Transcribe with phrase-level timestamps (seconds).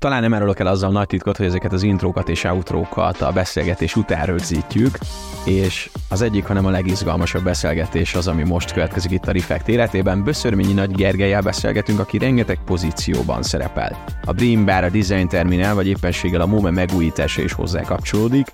[0.00, 3.96] Talán nem árulok el azzal nagy titkot, hogy ezeket az intrókat és outrókat a beszélgetés
[3.96, 4.98] után rögzítjük,
[5.44, 10.24] és az egyik, hanem a legizgalmasabb beszélgetés az, ami most következik itt a Reflect életében.
[10.24, 14.04] Böszörményi Nagy Gergelyel beszélgetünk, aki rengeteg pozícióban szerepel.
[14.24, 18.46] A Dream Bar, a Design Terminal, vagy éppenséggel a MOME megújítása is hozzá kapcsolódik,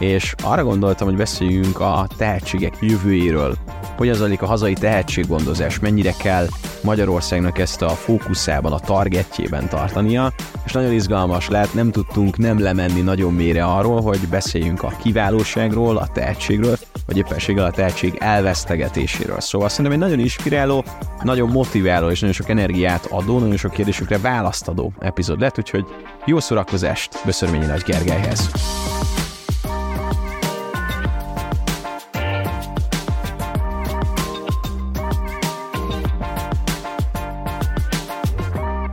[0.00, 3.56] és arra gondoltam, hogy beszéljünk a tehetségek jövőjéről,
[3.96, 6.46] hogyan zajlik a hazai tehetséggondozás, mennyire kell
[6.82, 10.32] Magyarországnak ezt a fókuszában, a targetjében tartania,
[10.66, 15.96] és nagyon izgalmas lehet, nem tudtunk nem lemenni nagyon mélyre arról, hogy beszéljünk a kiválóságról,
[15.96, 19.40] a tehetségről, vagy éppenséggel a tehetség elvesztegetéséről.
[19.40, 20.84] Szóval szerintem egy nagyon inspiráló,
[21.22, 25.84] nagyon motiváló és nagyon sok energiát adó, nagyon sok kérdésükre választadó epizód lett, úgyhogy
[26.24, 28.50] jó szórakozást Böszörményi Nagy Gergelyhez!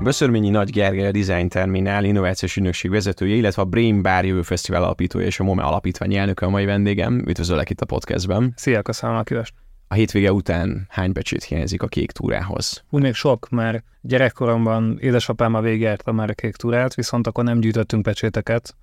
[0.08, 4.84] Böszörményi Nagy Gergely a Design Terminál innovációs ügynökség vezetője, illetve a Brain Bar Jövő Fesztivál
[4.84, 7.24] alapítója és a MOME alapítvány elnöke a mai vendégem.
[7.28, 8.54] Üdvözöllek itt a podcastben.
[8.56, 9.54] Szia, köszönöm a kívást.
[9.88, 12.84] A hétvége után hány becsét hiányzik a kék túrához?
[12.90, 17.60] Úgy még sok, mert gyerekkoromban édesapám a végigjárta már a kék túrát, viszont akkor nem
[17.60, 18.76] gyűjtöttünk pecséteket.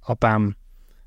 [0.00, 0.56] Apám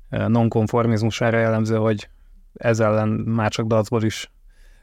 [0.08, 2.08] nonkonformizmusára jellemző, hogy
[2.54, 4.30] ezzel ellen már csak dacból is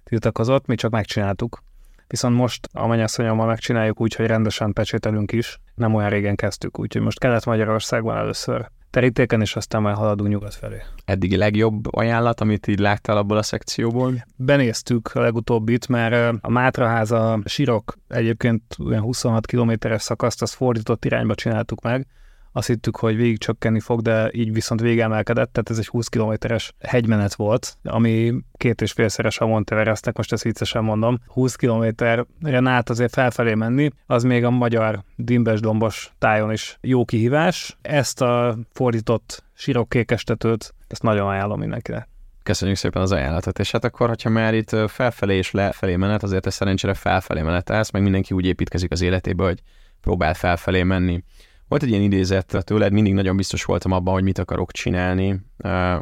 [0.03, 1.63] tiltakozott, mi csak megcsináltuk.
[2.09, 5.59] Viszont most a mennyasszonyommal megcsináljuk úgy, hogy rendesen pecsételünk is.
[5.75, 10.81] Nem olyan régen kezdtük, úgyhogy most Kelet-Magyarországban először terítéken, és aztán már haladunk nyugat felé.
[11.05, 14.25] Eddigi legjobb ajánlat, amit így láttál abból a szekcióból?
[14.35, 21.35] Benéztük a legutóbbit, mert a Mátraháza Sirok egyébként olyan 26 kilométeres szakaszt, azt fordított irányba
[21.35, 22.07] csináltuk meg,
[22.51, 26.73] azt hittük, hogy végig csökkenni fog, de így viszont végemelkedett, tehát ez egy 20 kilométeres
[26.79, 31.19] hegymenet volt, ami két és félszeres a Monteverestnek, most ezt viccesen mondom.
[31.27, 32.25] 20 kilométerre
[32.63, 37.77] át azért felfelé menni, az még a magyar dimbes-dombos tájon is jó kihívás.
[37.81, 42.07] Ezt a fordított sírok kékestetőt, ezt nagyon ajánlom mindenkinek.
[42.43, 46.45] Köszönjük szépen az ajánlatot, és hát akkor, hogyha már itt felfelé és lefelé menet, azért
[46.45, 49.61] ez szerencsére felfelé menetelsz, meg mindenki úgy építkezik az életébe, hogy
[50.01, 51.23] próbál felfelé menni.
[51.69, 55.41] Volt egy ilyen idézet tőled, mindig nagyon biztos voltam abban, hogy mit akarok csinálni.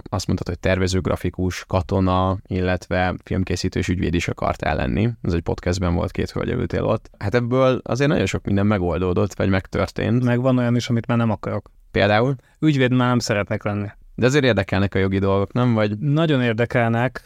[0.09, 5.09] Azt mondtad, hogy tervező, grafikus, katona, illetve filmkészítő és ügyvéd is akartál lenni.
[5.21, 7.09] Ez egy podcastben volt, két hölgy ültél ott.
[7.17, 10.23] Hát ebből azért nagyon sok minden megoldódott, vagy megtörtént.
[10.23, 11.71] Meg van olyan is, amit már nem akarok.
[11.91, 12.35] Például?
[12.59, 13.87] Ügyvéd már nem szeretnek lenni.
[14.15, 15.73] De azért érdekelnek a jogi dolgok, nem?
[15.73, 15.97] Vagy...
[15.97, 17.21] Nagyon érdekelnek,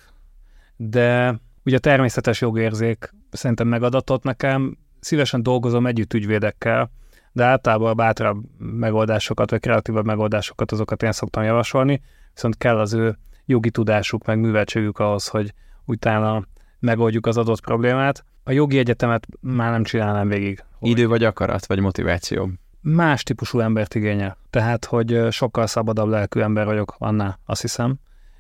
[0.76, 1.36] de
[1.66, 4.78] ugye a természetes jogérzék szerintem megadatott nekem.
[5.00, 6.92] Szívesen dolgozom együtt ügyvédekkel,
[7.32, 12.02] de általában a bátrabb megoldásokat, vagy kreatívabb megoldásokat, azokat én szoktam javasolni,
[12.34, 15.54] viszont kell az ő jogi tudásuk, meg műveltségük ahhoz, hogy
[15.86, 16.46] utána
[16.80, 18.26] megoldjuk az adott problémát.
[18.44, 20.64] A jogi egyetemet már nem csinálnám végig.
[20.80, 22.50] Idő vagy akarat, vagy motiváció?
[22.82, 24.38] Más típusú embert igényel.
[24.50, 27.96] Tehát, hogy sokkal szabadabb lelkű ember vagyok annál, azt hiszem,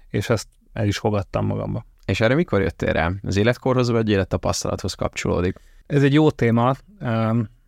[0.09, 1.85] és ezt el is fogadtam magamba.
[2.06, 3.12] És erre mikor jöttél rá?
[3.23, 5.59] Az életkorhoz vagy élettapasztalathoz kapcsolódik?
[5.88, 6.73] Ez egy jó téma.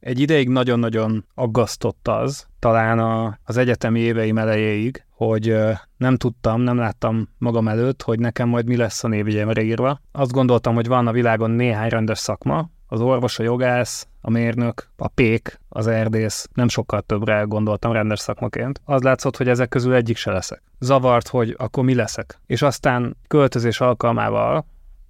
[0.03, 5.55] Egy ideig nagyon-nagyon aggasztott az, talán a, az egyetemi éveim elejéig, hogy
[5.97, 9.99] nem tudtam, nem láttam magam előtt, hogy nekem majd mi lesz a névjegyemre írva.
[10.11, 14.89] Azt gondoltam, hogy van a világon néhány rendes szakma, az orvos, a jogász, a mérnök,
[14.97, 18.81] a pék, az erdész, nem sokkal többre gondoltam rendes szakmaként.
[18.85, 20.61] Az látszott, hogy ezek közül egyik se leszek.
[20.79, 22.39] Zavart, hogy akkor mi leszek.
[22.45, 24.65] És aztán költözés alkalmával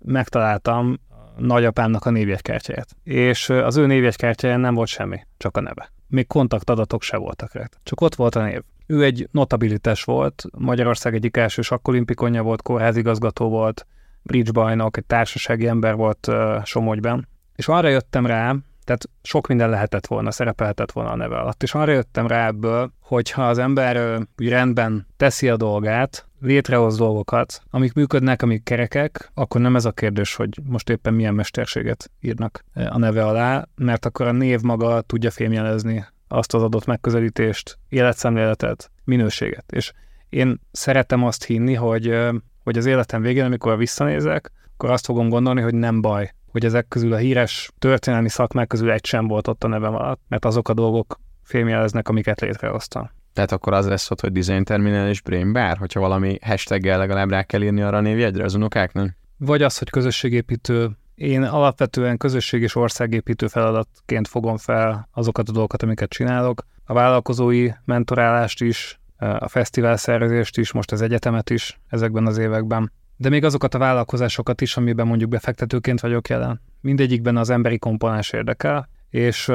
[0.06, 1.00] megtaláltam
[1.38, 2.90] nagyapámnak a névjegykártyáját.
[3.04, 5.92] És az ő névjegykártyáján nem volt semmi, csak a neve.
[6.08, 7.70] Még kontaktadatok se voltak rá.
[7.84, 8.62] Csak ott volt a név.
[8.86, 13.86] Ő egy notabilitás volt, Magyarország egyik első sakkolimpikonja volt, kórházigazgató volt,
[14.22, 16.32] bridge bajnok, egy társasági ember volt
[16.64, 17.28] Somogyban.
[17.56, 21.64] És arra jöttem rá, tehát sok minden lehetett volna, szerepelhetett volna a neve alatt.
[21.64, 26.98] És arra jöttem rá ebből, hogy ha az ember úgy rendben teszi a dolgát, létrehoz
[26.98, 32.12] dolgokat, amik működnek, amik kerekek, akkor nem ez a kérdés, hogy most éppen milyen mesterséget
[32.22, 37.78] írnak a neve alá, mert akkor a név maga tudja fémjelezni azt az adott megközelítést,
[37.90, 39.72] életszemléletet, minőséget.
[39.72, 39.92] És
[40.30, 42.18] én szeretem azt hinni, hogy,
[42.64, 46.88] hogy az életem végén, amikor visszanézek, akkor azt fogom gondolni, hogy nem baj, hogy ezek
[46.88, 50.70] közül a híres történelmi szakmák közül egy sem volt ott a nevem alatt, mert azok
[50.70, 53.10] a dolgok fémjeleznek, amiket létrehoztam.
[53.34, 57.30] Tehát akkor az lesz ott, hogy Design Terminal és Brain Bar, hogyha valami hashtaggel legalább
[57.30, 59.16] rá kell írni arra a névjegyre az unokáknak?
[59.38, 60.90] Vagy az, hogy közösségépítő.
[61.16, 66.66] Én alapvetően közösség és országépítő feladatként fogom fel azokat a dolgokat, amiket csinálok.
[66.86, 72.92] A vállalkozói mentorálást is, a fesztivál szervezést is, most az egyetemet is ezekben az években.
[73.18, 76.62] De még azokat a vállalkozásokat is, amiben mondjuk befektetőként vagyok jelen.
[76.82, 79.52] Mindegyikben az emberi komponens érdekel, és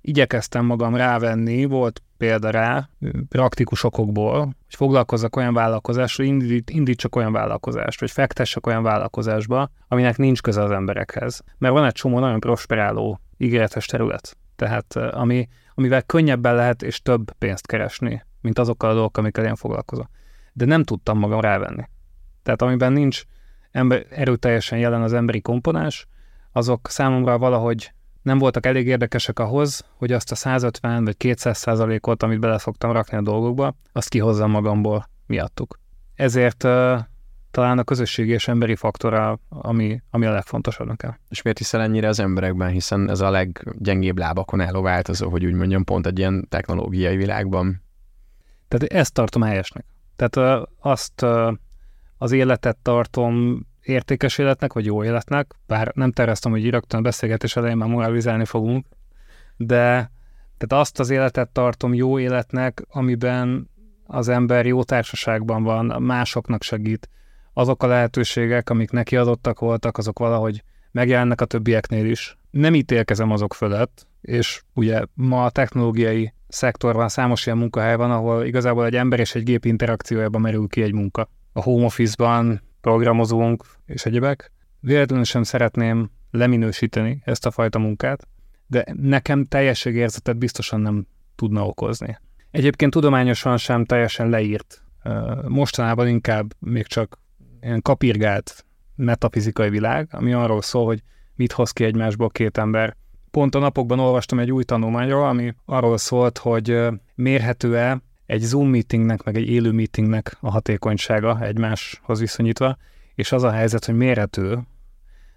[0.00, 2.88] igyekeztem magam rávenni, volt példa rá,
[3.28, 10.16] praktikus okokból, hogy foglalkozzak olyan vállalkozásra, indít, indítsak olyan vállalkozást, vagy fektessek olyan vállalkozásba, aminek
[10.16, 11.42] nincs köze az emberekhez.
[11.58, 14.36] Mert van egy csomó nagyon prosperáló, ígéretes terület.
[14.56, 19.56] Tehát ami, amivel könnyebben lehet és több pénzt keresni, mint azokkal a dolgokkal, amikkel én
[19.56, 20.08] foglalkozom.
[20.52, 21.88] De nem tudtam magam rávenni.
[22.42, 23.22] Tehát amiben nincs
[23.70, 26.06] ember, erőteljesen jelen az emberi komponens,
[26.52, 32.22] azok számomra valahogy nem voltak elég érdekesek ahhoz, hogy azt a 150 vagy 200 százalékot,
[32.22, 35.78] amit bele szoktam rakni a dolgokba, azt kihozzam magamból miattuk.
[36.14, 36.98] Ezért uh,
[37.50, 41.18] talán a közösségi és emberi faktora, ami, ami a legfontosabb nekem.
[41.28, 45.54] És miért hiszel ennyire az emberekben, hiszen ez a leggyengébb lábakon álló változó, hogy úgy
[45.54, 47.82] mondjam, pont egy ilyen technológiai világban.
[48.68, 49.84] Tehát ezt tartom helyesnek.
[50.16, 51.52] Tehát uh, azt uh,
[52.18, 57.56] az életet tartom értékes életnek, vagy jó életnek, bár nem terveztem, hogy rögtön a beszélgetés
[57.56, 58.86] elején már moralizálni fogunk,
[59.56, 60.10] de
[60.58, 63.70] tehát azt az életet tartom jó életnek, amiben
[64.06, 67.08] az ember jó társaságban van, másoknak segít.
[67.52, 72.38] Azok a lehetőségek, amik neki adottak voltak, azok valahogy megjelennek a többieknél is.
[72.50, 78.44] Nem ítélkezem azok fölött, és ugye ma a technológiai szektorban számos ilyen munkahely van, ahol
[78.44, 81.28] igazából egy ember és egy gép interakciójában merül ki egy munka.
[81.52, 84.52] A home office-ban programozunk és egyebek.
[84.80, 88.28] Véletlenül sem szeretném leminősíteni ezt a fajta munkát,
[88.66, 92.18] de nekem teljességérzetet biztosan nem tudna okozni.
[92.50, 94.84] Egyébként tudományosan sem teljesen leírt.
[95.48, 97.18] Mostanában inkább még csak
[97.60, 98.64] ilyen kapirgált
[98.96, 101.02] metafizikai világ, ami arról szól, hogy
[101.34, 102.96] mit hoz ki egymásból két ember.
[103.30, 109.22] Pont a napokban olvastam egy új tanulmányról, ami arról szólt, hogy mérhető-e egy Zoom meetingnek,
[109.22, 112.76] meg egy élő meetingnek a hatékonysága egymáshoz viszonyítva,
[113.14, 114.58] és az a helyzet, hogy mérhető,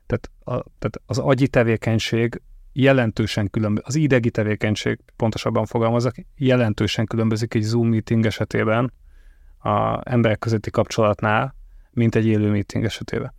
[0.05, 2.41] tehát, a, tehát az agyi tevékenység
[2.73, 8.93] jelentősen különbözik, az idegi tevékenység, pontosabban fogalmazok, jelentősen különbözik egy Zoom meeting esetében
[9.57, 11.55] a emberek közötti kapcsolatnál,
[11.91, 13.33] mint egy élő meeting esetében.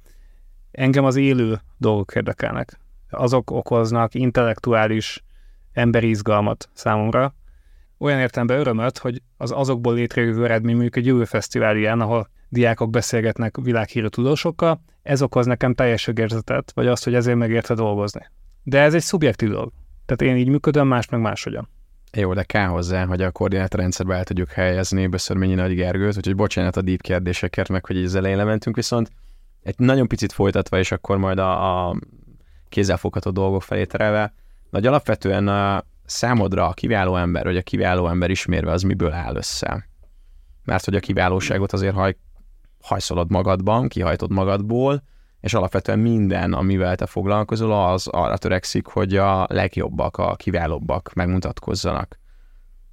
[0.71, 2.79] Engem az élő dolgok érdekelnek.
[3.11, 5.25] Azok okoznak intellektuális
[5.73, 7.35] emberi izgalmat számomra,
[8.05, 12.91] olyan értelemben örömöt, hogy az azokból létrejövő eredmény mondjuk egy jövő fesztivál ilyen, ahol diákok
[12.91, 18.31] beszélgetnek világhírű tudósokkal, ez okoz nekem teljes érzetet, vagy azt, hogy ezért megérte dolgozni.
[18.63, 19.73] De ez egy szubjektív dolog.
[20.07, 21.69] Tehát én így működöm, más meg máshogyan.
[22.13, 26.77] Jó, de kell hozzá, hogy a koordinátorrendszerbe el tudjuk helyezni Böszörményi Nagy Gergőt, úgyhogy bocsánat
[26.77, 29.11] a deep kérdésekért, meg hogy így az elején lementünk, viszont
[29.63, 31.97] egy nagyon picit folytatva, és akkor majd a, a
[32.69, 34.35] kézzelfogható dolgok felé terelve,
[34.71, 39.37] nagy alapvetően a, számodra a kiváló ember, vagy a kiváló ember ismérve az miből áll
[39.37, 39.89] össze?
[40.65, 42.17] Mert hogy a kiválóságot azért haj,
[42.83, 45.03] hajszolod magadban, kihajtod magadból,
[45.41, 52.19] és alapvetően minden, amivel te foglalkozol, az arra törekszik, hogy a legjobbak, a kiválóbbak megmutatkozzanak.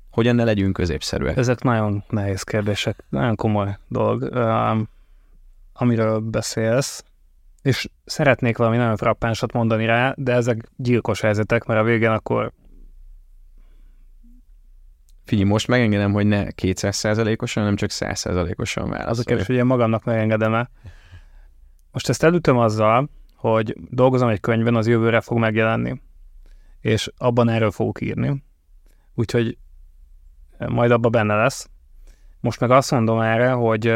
[0.09, 1.37] Hogyan ne legyünk középszerűek?
[1.37, 4.35] Ezek nagyon nehéz kérdések, nagyon komoly dolog,
[5.73, 7.03] amiről beszélsz,
[7.61, 12.51] és szeretnék valami nagyon frappánsat mondani rá, de ezek gyilkos helyzetek, mert a végén akkor
[15.31, 19.09] Figyelj, most megengedem, hogy ne 200%-osan, hanem csak 100%-osan válaszolj.
[19.09, 20.69] Az a kérdés, hogy én magamnak megengedem-e.
[21.91, 26.01] Most ezt elütöm azzal, hogy dolgozom egy könyvben, az jövőre fog megjelenni,
[26.79, 28.43] és abban erről fogok írni.
[29.13, 29.57] Úgyhogy
[30.57, 31.69] majd abban benne lesz.
[32.39, 33.95] Most meg azt mondom erre, hogy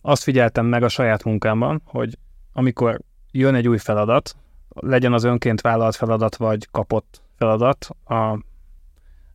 [0.00, 2.18] azt figyeltem meg a saját munkámban, hogy
[2.52, 4.36] amikor jön egy új feladat,
[4.68, 8.38] legyen az önként vállalt feladat, vagy kapott feladat a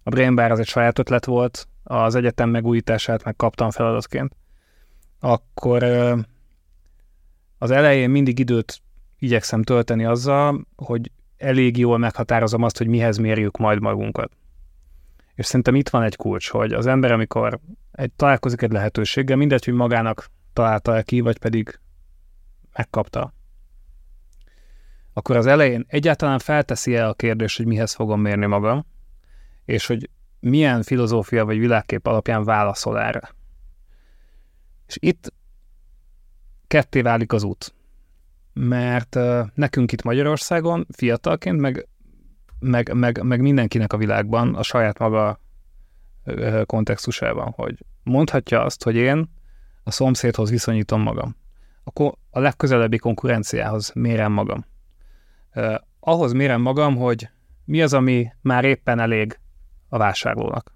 [0.08, 4.36] a Brain Bar az egy saját ötlet volt, az egyetem megújítását meg kaptam feladatként,
[5.20, 5.84] akkor
[7.58, 8.82] az elején mindig időt
[9.20, 14.32] igyekszem tölteni azzal, hogy elég jól meghatározom azt, hogy mihez mérjük majd magunkat.
[15.36, 17.60] És szerintem itt van egy kulcs, hogy az ember, amikor
[17.92, 21.80] egy, találkozik egy lehetőséggel, mindegy, hogy magának találta -e ki, vagy pedig
[22.74, 23.34] megkapta,
[25.14, 28.86] akkor az elején egyáltalán felteszi el a kérdést, hogy mihez fogom mérni magam,
[29.68, 30.10] és hogy
[30.40, 33.36] milyen filozófia vagy világkép alapján válaszol erre.
[34.88, 35.34] És itt
[36.68, 37.74] ketté válik az út.
[38.54, 39.18] Mert
[39.54, 41.88] nekünk itt Magyarországon fiatalként, meg,
[42.60, 45.40] meg, meg, meg mindenkinek a világban a saját maga
[46.66, 49.30] kontextusában, hogy mondhatja azt, hogy én
[49.84, 51.36] a szomszédhoz viszonyítom magam.
[51.84, 54.66] Akkor a legközelebbi konkurenciához mérem magam.
[56.00, 57.30] Ahhoz mérem magam, hogy
[57.66, 59.40] mi az, ami már éppen elég
[59.90, 60.74] a vásárlónak,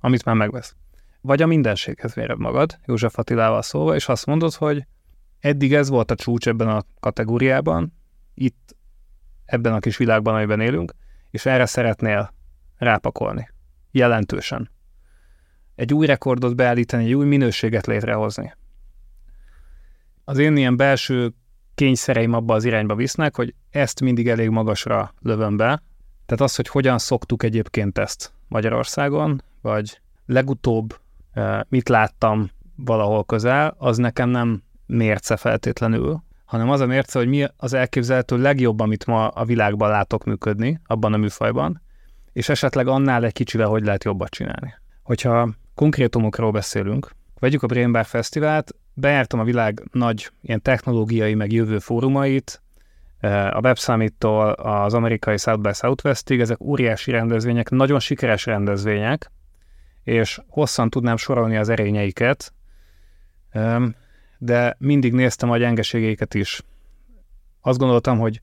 [0.00, 0.74] amit már megvesz.
[1.20, 4.86] Vagy a mindenséghez véred magad, József Attilával szólva, és azt mondod, hogy
[5.40, 7.92] eddig ez volt a csúcs ebben a kategóriában,
[8.34, 8.76] itt
[9.44, 10.92] ebben a kis világban, amiben élünk,
[11.30, 12.34] és erre szeretnél
[12.76, 13.48] rápakolni.
[13.90, 14.70] Jelentősen.
[15.74, 18.54] Egy új rekordot beállítani, egy új minőséget létrehozni.
[20.24, 21.34] Az én ilyen belső
[21.74, 25.82] kényszereim abba az irányba visznek, hogy ezt mindig elég magasra lövöm be.
[26.30, 30.98] Tehát az, hogy hogyan szoktuk egyébként ezt Magyarországon, vagy legutóbb
[31.32, 37.28] eh, mit láttam valahol közel, az nekem nem mérce feltétlenül, hanem az a mérce, hogy
[37.28, 41.82] mi az elképzelhető legjobb, amit ma a világban látok működni, abban a műfajban,
[42.32, 44.74] és esetleg annál egy kicsivel hogy lehet jobbat csinálni.
[45.02, 51.52] Hogyha konkrétumokról beszélünk, vegyük a Brain Bar Fesztivált, bejártam a világ nagy ilyen technológiai meg
[51.52, 52.62] jövő fórumait,
[53.50, 59.30] a Web Summit-tól az amerikai South by Southwestig, ezek óriási rendezvények, nagyon sikeres rendezvények,
[60.02, 62.52] és hosszan tudnám sorolni az erényeiket,
[64.38, 66.62] de mindig néztem a gyengeségeiket is.
[67.60, 68.40] Azt gondoltam, hogy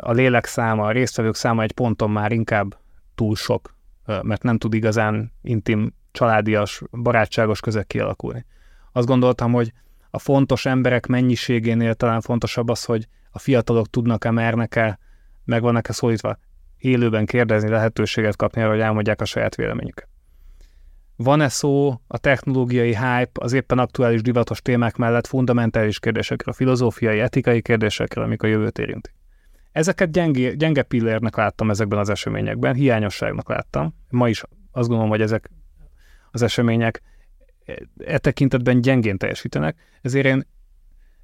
[0.00, 2.78] a lélek száma, a résztvevők száma egy ponton már inkább
[3.14, 3.76] túl sok,
[4.22, 8.46] mert nem tud igazán intim, családias, barátságos közeg kialakulni.
[8.92, 9.72] Azt gondoltam, hogy
[10.10, 14.98] a fontos emberek mennyiségénél talán fontosabb az, hogy a fiatalok tudnak-e, mernek-e,
[15.44, 16.38] meg vannak-e szólítva
[16.78, 20.08] élőben kérdezni, lehetőséget kapni arra, hogy elmondják a saját véleményüket.
[21.16, 27.62] Van-e szó a technológiai hype az éppen aktuális divatos témák mellett fundamentális kérdésekre, filozófiai, etikai
[27.62, 29.14] kérdésekre, amik a jövőt érintik?
[29.72, 33.94] Ezeket gyenge, gyenge pillérnek láttam ezekben az eseményekben, hiányosságnak láttam.
[34.08, 35.50] Ma is azt gondolom, hogy ezek
[36.30, 37.02] az események
[38.04, 40.46] e tekintetben gyengén teljesítenek, ezért én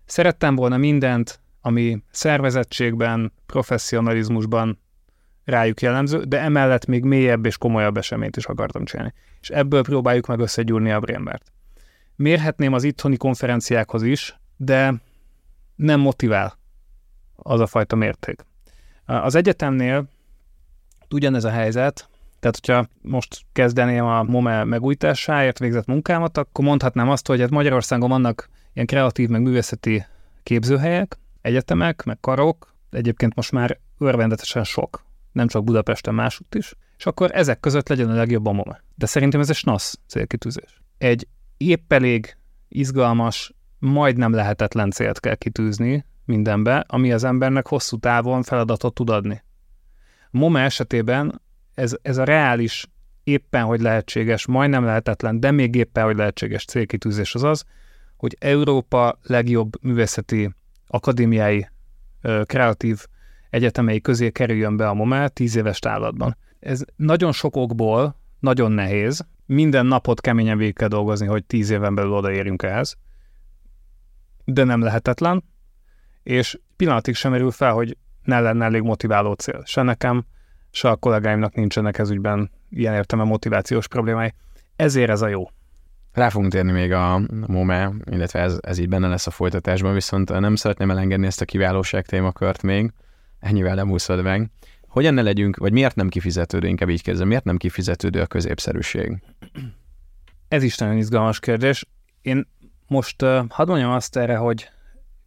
[0.04, 4.78] szerettem volna mindent, ami szervezettségben, professzionalizmusban
[5.44, 9.12] rájuk jellemző, de emellett még mélyebb és komolyabb eseményt is akartam csinálni.
[9.40, 11.52] És ebből próbáljuk meg összegyúrni a Brainbert.
[12.16, 14.94] Mérhetném az itthoni konferenciákhoz is, de
[15.76, 16.58] nem motivál
[17.36, 18.44] az a fajta mérték.
[19.04, 20.08] Az egyetemnél
[21.10, 22.08] ugyanez a helyzet,
[22.40, 28.08] tehát hogyha most kezdeném a MOME megújításáért végzett munkámat, akkor mondhatnám azt, hogy hát Magyarországon
[28.08, 30.04] vannak ilyen kreatív, meg művészeti
[30.42, 37.06] képzőhelyek, egyetemek, meg karok, egyébként most már örvendetesen sok nem csak Budapesten, másutt is, és
[37.06, 38.82] akkor ezek között legyen a legjobb a MOME.
[38.94, 40.82] De szerintem ez egy snasz célkitűzés.
[40.98, 42.36] Egy épp elég
[42.68, 49.42] izgalmas, majdnem lehetetlen célt kell kitűzni mindenbe, ami az embernek hosszú távon feladatot tud adni.
[50.30, 51.40] A MOME esetében
[51.74, 52.86] ez, ez a reális,
[53.24, 57.64] éppen hogy lehetséges, majdnem lehetetlen, de még éppen hogy lehetséges célkitűzés az az,
[58.16, 60.50] hogy Európa legjobb művészeti,
[60.86, 61.68] akadémiai,
[62.44, 63.06] kreatív
[63.50, 66.36] egyetemei közé kerüljön be a MOME 10 éves távlatban.
[66.60, 71.94] Ez nagyon sok okból nagyon nehéz, minden napot keményen végig kell dolgozni, hogy 10 éven
[71.94, 72.96] belül odaérjünk ehhez,
[74.44, 75.44] de nem lehetetlen,
[76.22, 79.62] és pillanatig sem merül fel, hogy ne lenne elég motiváló cél.
[79.64, 80.24] Se nekem,
[80.70, 84.34] se a kollégáimnak nincsenek ez ügyben ilyen értelme motivációs problémái.
[84.76, 85.50] Ezért ez a jó.
[86.16, 90.40] Rá fogunk térni még a MOME, illetve ez, ez így benne lesz a folytatásban, viszont
[90.40, 92.92] nem szeretném elengedni ezt a kiválóság témakört még
[93.40, 94.50] ennyivel nem úszod meg.
[94.88, 99.22] Hogyan ne legyünk, vagy miért nem kifizetődő, inkább így kérdezem, miért nem kifizetődő a középszerűség?
[100.48, 101.86] Ez is nagyon izgalmas kérdés.
[102.22, 102.46] Én
[102.86, 104.68] most uh, hadd mondjam azt erre, hogy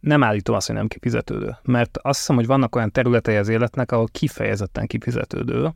[0.00, 3.92] nem állítom azt, hogy nem kifizetődő, mert azt hiszem, hogy vannak olyan területei az életnek,
[3.92, 5.70] ahol kifejezetten kifizetődő,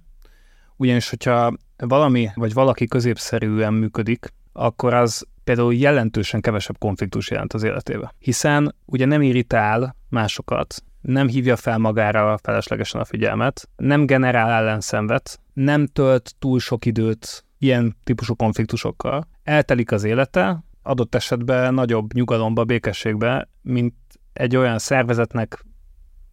[0.76, 7.62] ugyanis, hogyha valami vagy valaki középszerűen működik, akkor az például jelentősen kevesebb konfliktus jelent az
[7.62, 8.14] életébe.
[8.18, 15.40] Hiszen ugye nem irritál másokat, nem hívja fel magára feleslegesen a figyelmet, nem generál ellenszenvet,
[15.52, 19.28] nem tölt túl sok időt ilyen típusú konfliktusokkal.
[19.42, 23.94] Eltelik az élete, adott esetben nagyobb nyugalomba, békességbe, mint
[24.32, 25.64] egy olyan szervezetnek,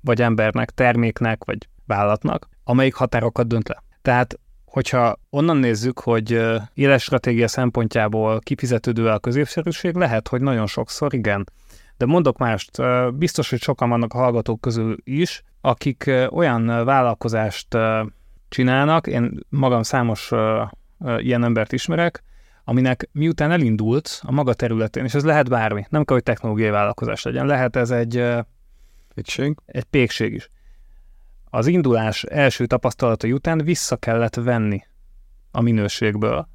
[0.01, 3.83] vagy embernek, terméknek, vagy vállalatnak, amelyik határokat dönt le.
[4.01, 4.39] Tehát,
[4.71, 6.39] hogyha onnan nézzük, hogy
[6.73, 11.43] éles stratégia szempontjából kifizetődő a középszerűség, lehet, hogy nagyon sokszor igen,
[11.97, 12.71] de mondok mást,
[13.13, 17.77] biztos, hogy sokan vannak a hallgatók közül is, akik olyan vállalkozást
[18.49, 20.31] csinálnak, én magam számos
[21.17, 22.23] ilyen embert ismerek,
[22.63, 27.23] aminek miután elindult a maga területén, és ez lehet bármi, nem kell, hogy technológiai vállalkozás
[27.23, 28.23] legyen, lehet ez egy
[29.15, 30.49] pékség, egy pékség is.
[31.53, 34.83] Az indulás első tapasztalatai után vissza kellett venni
[35.51, 36.47] a minőségből,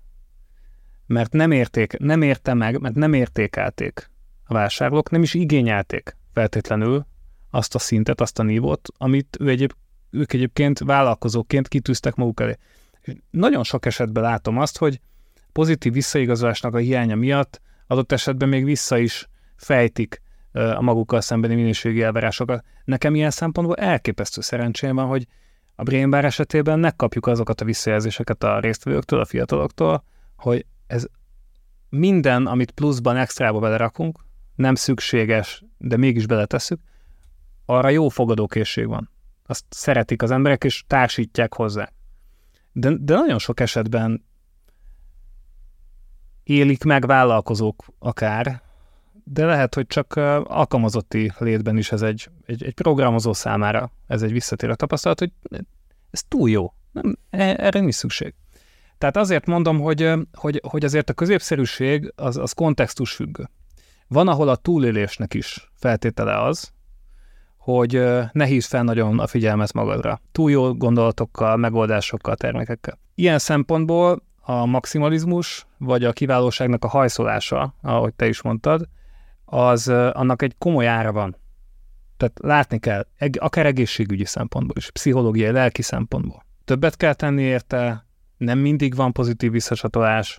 [1.06, 4.10] mert nem érték, nem érte meg, mert nem értékelték
[4.46, 7.06] a vásárlók nem is igényelték feltétlenül
[7.50, 9.72] azt a szintet, azt a nívót, amit ő egyéb,
[10.10, 12.56] ők egyébként vállalkozóként kitűztek maguk elé.
[13.30, 15.00] Nagyon sok esetben látom azt, hogy
[15.52, 20.22] pozitív visszaigazolásnak a hiánya miatt adott esetben még vissza is fejtik
[20.56, 22.64] a magukkal szembeni minőségi elvárásokat.
[22.84, 25.26] Nekem ilyen szempontból elképesztő szerencsém van, hogy
[25.74, 30.04] A Brain Bar esetében megkapjuk azokat a visszajelzéseket a résztvevőktől, a fiataloktól,
[30.36, 31.06] hogy ez
[31.88, 36.80] minden, amit pluszban, extrába belerakunk, nem szükséges, de mégis beletesszük,
[37.64, 39.10] arra jó fogadókészség van.
[39.46, 41.92] Azt szeretik az emberek, és társítják hozzá.
[42.72, 44.24] De, de nagyon sok esetben
[46.42, 48.62] élik meg vállalkozók akár,
[49.28, 54.32] de lehet, hogy csak alkalmazotti létben is ez egy, egy, egy programozó számára ez egy
[54.32, 55.32] visszatérő tapasztalat, hogy
[56.10, 58.34] ez túl jó, nem, e, erre nincs szükség.
[58.98, 63.48] Tehát azért mondom, hogy, hogy, hogy azért a középszerűség az, az kontextus függő.
[64.08, 66.72] Van, ahol a túlélésnek is feltétele az,
[67.56, 68.02] hogy
[68.32, 70.20] ne hívsz fel nagyon a figyelmet magadra.
[70.32, 72.98] Túl jó gondolatokkal, megoldásokkal, termékekkel.
[73.14, 78.88] Ilyen szempontból a maximalizmus, vagy a kiválóságnak a hajszolása, ahogy te is mondtad,
[79.46, 81.36] az annak egy komoly ára van.
[82.16, 83.06] Tehát látni kell,
[83.38, 86.44] akár egészségügyi szempontból is, pszichológiai, lelki szempontból.
[86.64, 90.38] Többet kell tenni érte, nem mindig van pozitív visszacsatolás.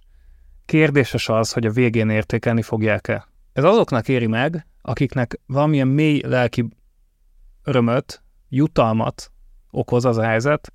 [0.66, 3.28] Kérdéses az, hogy a végén értékelni fogják-e.
[3.54, 6.68] Ez azoknak éri meg, akiknek valamilyen mély lelki
[7.64, 9.32] örömöt, jutalmat
[9.72, 10.74] okoz az a helyzet,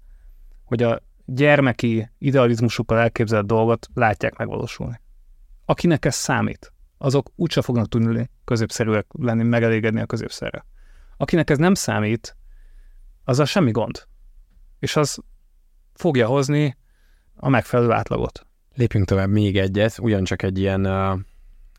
[0.64, 5.00] hogy a gyermeki idealizmusukkal elképzelt dolgot látják megvalósulni.
[5.64, 6.71] Akinek ez számít,
[7.02, 10.64] azok úgyse fognak tudni középszerűek lenni, megelégedni a középszerre.
[11.16, 12.36] Akinek ez nem számít,
[13.24, 14.06] azzal semmi gond.
[14.78, 15.18] És az
[15.94, 16.76] fogja hozni
[17.34, 18.46] a megfelelő átlagot.
[18.74, 20.84] Lépjünk tovább még egyet, ugyancsak egy ilyen,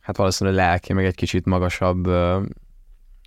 [0.01, 2.07] hát valószínűleg lelki, meg egy kicsit magasabb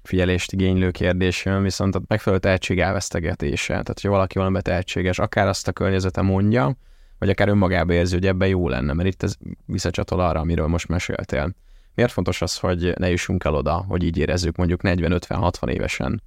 [0.02, 3.72] figyelést igénylő kérdés jön, viszont a megfelelő tehetség elvesztegetése.
[3.72, 6.76] Tehát, hogyha valaki valami tehetséges, akár azt a környezete mondja,
[7.18, 9.34] vagy akár önmagába érzi, hogy ebben jó lenne, mert itt ez
[9.66, 11.54] visszacsatol arra, amiről most meséltél.
[11.96, 16.22] Miért fontos az, hogy ne jussunk el oda, hogy így érezzük mondjuk 40-50-60 évesen,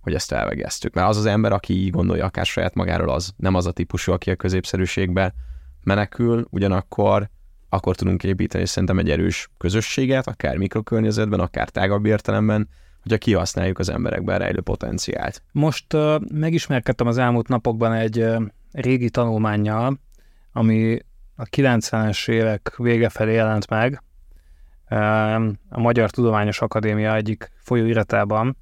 [0.00, 0.94] hogy ezt elvegeztük?
[0.94, 4.12] Mert az az ember, aki így gondolja akár saját magáról, az nem az a típusú,
[4.12, 5.34] aki a középszerűségbe
[5.82, 7.30] menekül, ugyanakkor
[7.68, 12.68] akkor tudunk építeni szerintem egy erős közösséget, akár mikrokörnyezetben, akár tágabb értelemben,
[13.02, 15.42] hogyha kihasználjuk az emberekben rejlő potenciált.
[15.52, 20.00] Most uh, megismerkedtem az elmúlt napokban egy uh, régi tanulmányjal,
[20.52, 20.98] ami
[21.36, 24.02] a 90-es évek vége felé jelent meg,
[25.68, 28.56] a Magyar Tudományos Akadémia egyik folyóiratában,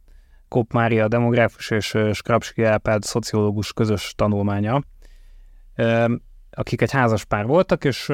[0.48, 4.82] Kopp Mária demográfus és Skrapski Elpád szociológus közös tanulmánya,
[6.50, 8.12] akik egy házas pár voltak, és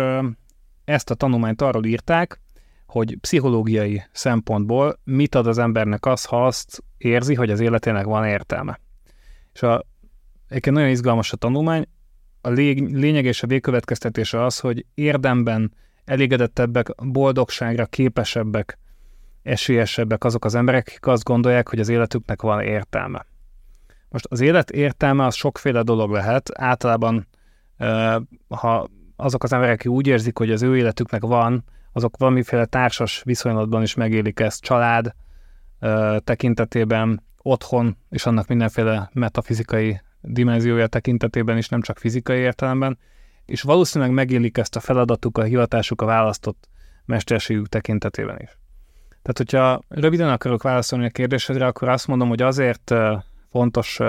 [0.84, 2.40] ezt a tanulmányt arról írták,
[2.86, 8.26] hogy pszichológiai szempontból mit ad az embernek az, ha azt érzi, hogy az életének van
[8.26, 8.80] értelme.
[9.52, 9.84] És a,
[10.48, 11.88] egyébként nagyon izgalmas a tanulmány,
[12.40, 15.72] a lég, lényeg és a végkövetkeztetése az, hogy érdemben
[16.04, 18.78] elégedettebbek, boldogságra képesebbek,
[19.42, 23.26] esélyesebbek azok az emberek, akik azt gondolják, hogy az életüknek van értelme.
[24.08, 26.50] Most az élet értelme az sokféle dolog lehet.
[26.54, 27.26] Általában,
[28.48, 33.22] ha azok az emberek, akik úgy érzik, hogy az ő életüknek van, azok valamiféle társas
[33.24, 35.14] viszonylatban is megélik ezt, család
[36.18, 42.98] tekintetében, otthon, és annak mindenféle metafizikai dimenziója tekintetében is, nem csak fizikai értelemben,
[43.46, 46.68] és valószínűleg megélik ezt a feladatuk, a hivatásuk, a választott
[47.04, 48.58] mesterségük tekintetében is.
[49.08, 52.94] Tehát, hogyha röviden akarok válaszolni a kérdésedre, akkor azt mondom, hogy azért
[53.50, 54.00] fontos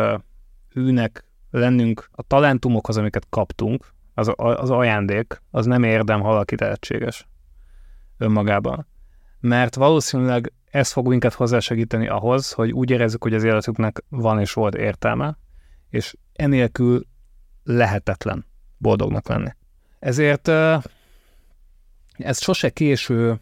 [0.71, 7.27] hűnek lennünk a talentumokhoz, amiket kaptunk, az, az ajándék, az nem érdem, ha valaki tehetséges
[8.17, 8.87] önmagában.
[9.39, 14.53] Mert valószínűleg ez fog minket hozzásegíteni ahhoz, hogy úgy érezzük, hogy az életüknek van és
[14.53, 15.37] volt értelme,
[15.89, 17.05] és enélkül
[17.63, 18.45] lehetetlen
[18.85, 19.49] boldognak lenni.
[19.99, 20.47] Ezért
[22.17, 23.39] ez sose késő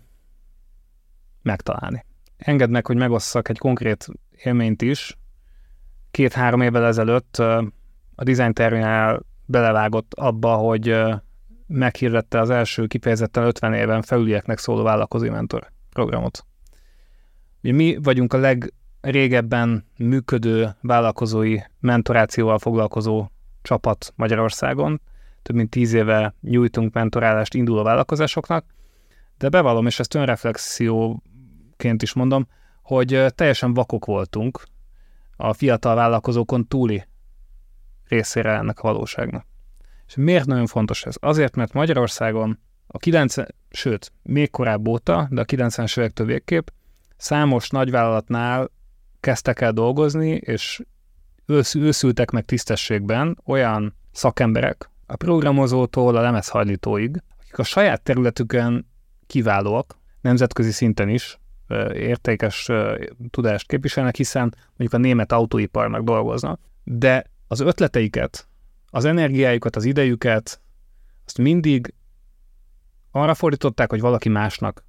[1.41, 2.06] megtalálni.
[2.38, 4.08] Engedd meg, hogy megosszak egy konkrét
[4.43, 5.17] élményt is.
[6.12, 7.38] Két-három évvel ezelőtt
[8.15, 10.95] a Design Terminál belevágott abba, hogy
[11.67, 16.45] meghirdette az első kifejezetten 50 éven felülieknek szóló vállalkozói mentor programot.
[17.62, 23.27] Mi vagyunk a legrégebben működő vállalkozói mentorációval foglalkozó
[23.62, 25.01] csapat Magyarországon.
[25.43, 28.65] Több mint tíz éve nyújtunk mentorálást induló vállalkozásoknak,
[29.38, 32.47] de bevallom, és ezt önreflexióként is mondom,
[32.82, 34.63] hogy teljesen vakok voltunk
[35.36, 37.06] a fiatal vállalkozókon túli
[38.08, 39.45] részére ennek a valóságnak.
[40.08, 41.15] És miért nagyon fontos ez?
[41.19, 46.67] Azért, mert Magyarországon a 90, sőt, még korábban óta, de a 90-es évektől végképp
[47.17, 48.71] számos nagyvállalatnál
[49.19, 50.82] kezdtek el dolgozni, és
[51.73, 58.92] őszültek meg tisztességben olyan szakemberek, a programozótól a lemezhajlítóig, akik a saját területükön
[59.28, 61.39] kiválóak, nemzetközi szinten is
[61.94, 62.70] értékes
[63.30, 68.48] tudást képviselnek, hiszen mondjuk a német autóiparnak dolgoznak, de az ötleteiket,
[68.89, 70.62] az energiájukat, az idejüket,
[71.26, 71.94] azt mindig
[73.12, 74.86] arra fordították, hogy valaki másnak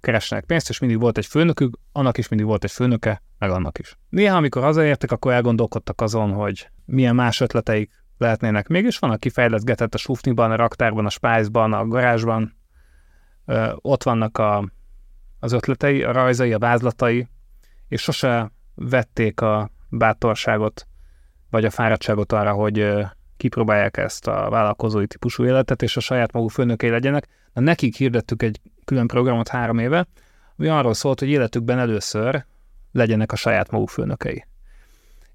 [0.00, 3.78] keresnek pénzt, és mindig volt egy főnökük, annak is mindig volt egy főnöke, meg annak
[3.78, 3.98] is.
[4.08, 9.30] Néha, amikor hazaértek, akkor elgondolkodtak azon, hogy milyen más ötleteik lehetnének még, és van, aki
[9.30, 12.56] fejleszgetett a sufniban, a raktárban, a spice-ban, a garázsban,
[13.44, 14.70] ö, ott vannak a,
[15.38, 17.28] az ötletei, a rajzai, a vázlatai,
[17.88, 20.86] és sose vették a bátorságot,
[21.50, 23.02] vagy a fáradtságot arra, hogy ö,
[23.36, 27.28] kipróbálják ezt a vállalkozói típusú életet, és a saját maguk főnökei legyenek.
[27.52, 30.06] Na, nekik hirdettük egy külön programot három éve,
[30.56, 32.44] ami arról szólt, hogy életükben először
[32.92, 34.47] legyenek a saját maguk főnökei.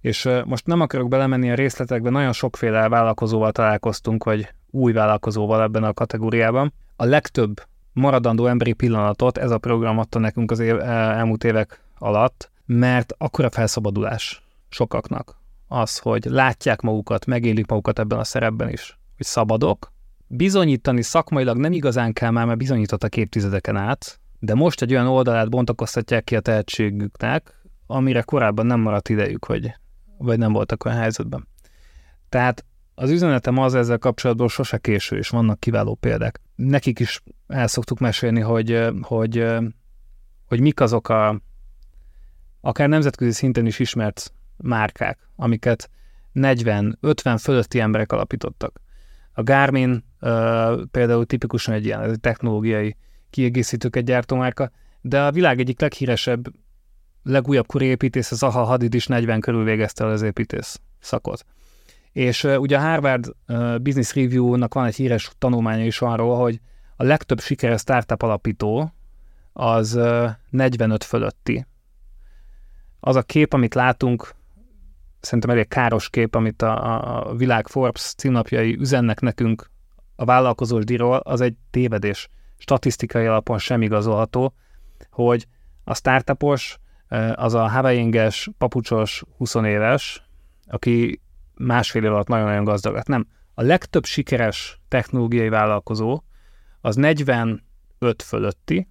[0.03, 5.83] És most nem akarok belemenni a részletekbe, nagyon sokféle vállalkozóval találkoztunk, vagy új vállalkozóval ebben
[5.83, 6.73] a kategóriában.
[6.95, 7.61] A legtöbb
[7.93, 13.49] maradandó emberi pillanatot ez a program adta nekünk az év, elmúlt évek alatt, mert akkora
[13.49, 15.37] felszabadulás sokaknak
[15.67, 19.91] az, hogy látják magukat, megélik magukat ebben a szerepben is, hogy szabadok.
[20.27, 25.49] Bizonyítani szakmailag nem igazán kell már, mert bizonyítottak évtizedeken át, de most egy olyan oldalát
[25.49, 29.73] bontakoztatják ki a tehetségüknek, amire korábban nem maradt idejük, hogy,
[30.23, 31.47] vagy nem voltak olyan helyzetben.
[32.29, 36.41] Tehát az üzenetem az ezzel kapcsolatban sose késő, és vannak kiváló példák.
[36.55, 39.45] Nekik is el szoktuk mesélni, hogy, hogy,
[40.45, 41.41] hogy mik azok a
[42.61, 45.89] akár nemzetközi szinten is ismert márkák, amiket
[46.33, 48.81] 40-50 fölötti emberek alapítottak.
[49.33, 52.95] A Garmin uh, például tipikusan egy ilyen, ez egy technológiai
[53.29, 56.47] kiegészítőket gyártó márka, de a világ egyik leghíresebb,
[57.23, 61.45] legújabb kori építész, az Aha Hadid is 40 körül végezte el az építész szakot.
[62.11, 63.35] És ugye a Harvard
[63.81, 66.59] Business Review-nak van egy híres tanulmánya is arról, hogy
[66.95, 68.93] a legtöbb sikeres startup alapító
[69.53, 71.65] az uh, 45 fölötti.
[72.99, 74.33] Az a kép, amit látunk,
[75.19, 79.69] szerintem elég káros kép, amit a, a világ Forbes címlapjai üzennek nekünk
[80.15, 82.27] a vállalkozós díjról, az egy tévedés.
[82.57, 84.53] Statisztikai alapon sem igazolható,
[85.11, 85.47] hogy
[85.83, 86.77] a startupos,
[87.35, 90.23] az a Hawaii-inges, papucsos 20 éves,
[90.67, 91.21] aki
[91.55, 93.07] másfél év alatt nagyon-nagyon gazdag lett.
[93.07, 93.27] Nem.
[93.53, 96.23] A legtöbb sikeres technológiai vállalkozó
[96.81, 97.63] az 45
[98.23, 98.87] fölötti,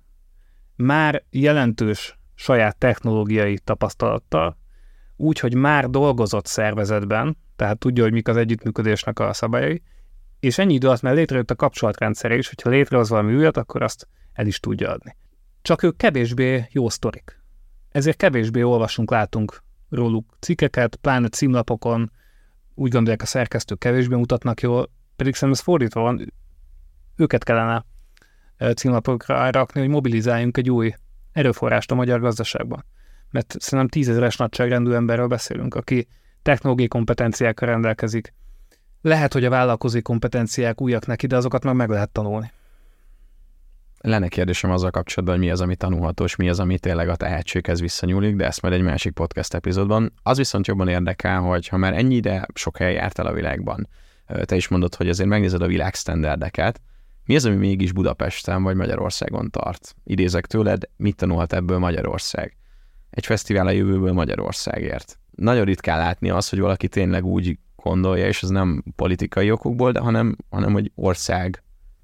[0.77, 4.59] már jelentős saját technológiai tapasztalattal,
[5.17, 9.83] úgy, hogy már dolgozott szervezetben, tehát tudja, hogy mik az együttműködésnek a szabályai,
[10.41, 14.09] és ennyi idő alatt már létrejött a kapcsolatrendszere is, hogyha létrehoz valami újat, akkor azt
[14.33, 15.17] el is tudja adni.
[15.63, 17.42] Csak ők kevésbé jó sztorik.
[17.93, 22.11] Ezért kevésbé olvasunk, látunk róluk cikkeket, pláne címlapokon,
[22.75, 26.33] úgy gondolják a szerkesztők kevésbé mutatnak jól, pedig szerintem ez fordítva van,
[27.17, 27.85] őket kellene
[28.75, 30.95] címlapokra rakni, hogy mobilizáljunk egy új
[31.33, 32.85] erőforrást a magyar gazdaságban
[33.33, 36.07] mert szerintem tízezeres nagyságrendű emberről beszélünk, aki
[36.43, 38.35] technológiai kompetenciákkal rendelkezik.
[39.01, 42.53] Lehet, hogy a vállalkozói kompetenciák újak neki, de azokat meg meg lehet tanulni.
[44.03, 47.17] Lenne kérdésem azzal kapcsolatban, hogy mi az, ami tanulható, és mi az, ami tényleg a
[47.17, 50.13] tehetséghez visszanyúlik, de ezt majd egy másik podcast epizódban.
[50.23, 53.89] Az viszont jobban érdekel, hogy ha már ennyi ide sok helyen jártál a világban,
[54.45, 56.81] te is mondod, hogy azért megnézed a világsztenderdeket,
[57.25, 59.95] mi az, ami mégis Budapesten vagy Magyarországon tart?
[60.05, 62.57] Idézek tőled, mit tanulhat ebből Magyarország?
[63.13, 65.19] egy fesztivál a jövőből Magyarországért.
[65.31, 70.01] Nagyon ritkán látni azt, hogy valaki tényleg úgy gondolja, és ez nem politikai okokból, de
[70.01, 71.63] hanem, hanem hogy ország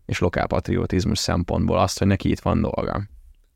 [0.09, 3.03] és lokálpatriotizmus szempontból azt, hogy neki itt van dolga.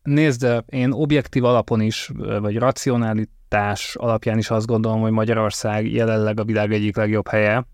[0.03, 6.45] Nézd, én objektív alapon is, vagy racionalitás alapján is azt gondolom, hogy Magyarország jelenleg a
[6.45, 7.67] világ egyik legjobb helye.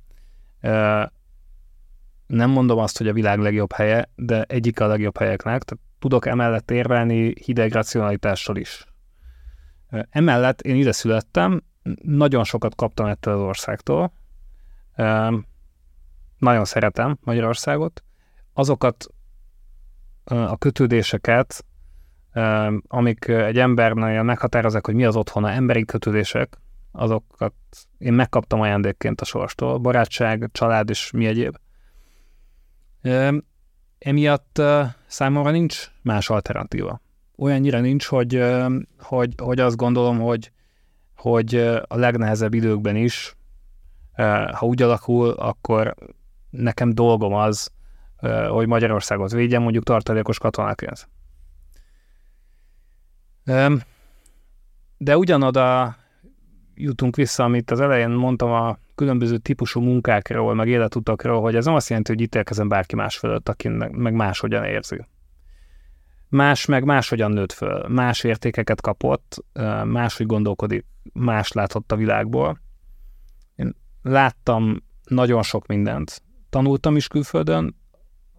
[2.26, 5.62] Nem mondom azt, hogy a világ legjobb helye, de egyik a legjobb helyeknek.
[5.98, 8.84] Tudok emellett érvelni hideg racionalitással is.
[10.10, 11.62] Emellett én ide születtem,
[12.02, 14.12] nagyon sokat kaptam ettől az országtól,
[16.38, 18.02] nagyon szeretem Magyarországot,
[18.58, 19.06] azokat
[20.24, 21.64] a kötődéseket,
[22.88, 26.58] amik egy nagyon meghatározzák, hogy mi az otthona, emberi kötődések,
[26.92, 27.54] azokat
[27.98, 31.56] én megkaptam ajándékként a sorstól, barátság, család és mi egyéb.
[33.98, 34.62] Emiatt
[35.06, 37.00] számomra nincs más alternatíva
[37.38, 38.44] olyannyira nincs, hogy,
[38.98, 40.52] hogy, hogy azt gondolom, hogy,
[41.16, 41.54] hogy
[41.86, 43.36] a legnehezebb időkben is,
[44.52, 45.94] ha úgy alakul, akkor
[46.50, 47.70] nekem dolgom az,
[48.48, 51.08] hogy Magyarországot védjem, mondjuk tartalékos katonáként.
[54.96, 55.96] De ugyanoda
[56.74, 61.74] jutunk vissza, amit az elején mondtam a különböző típusú munkákról, meg életutakról, hogy ez nem
[61.74, 65.06] azt jelenti, hogy ítélkezem bárki más fölött, aki meg máshogyan érzi.
[66.28, 69.44] Más meg máshogyan nőtt föl, más értékeket kapott,
[69.84, 72.60] máshogy gondolkodik, más látott a világból.
[73.56, 76.22] Én láttam nagyon sok mindent.
[76.50, 77.76] Tanultam is külföldön,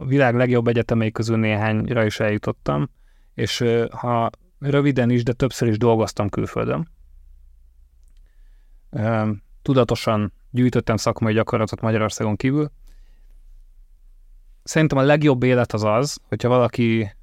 [0.02, 2.90] a világ legjobb egyetemei közül néhányra is eljutottam,
[3.34, 6.90] és ha röviden is, de többször is dolgoztam külföldön.
[9.62, 12.72] Tudatosan gyűjtöttem szakmai gyakorlatot Magyarországon kívül.
[14.64, 17.16] Szerintem a legjobb élet az az, hogyha valaki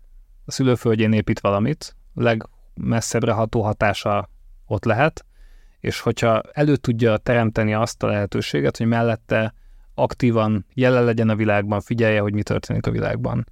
[0.44, 4.30] a szülőföldjén épít valamit, a legmesszebbre ható hatása
[4.66, 5.24] ott lehet,
[5.80, 9.54] és hogyha elő tudja teremteni azt a lehetőséget, hogy mellette
[9.98, 13.46] aktívan jelen legyen a világban, figyelje, hogy mi történik a világban,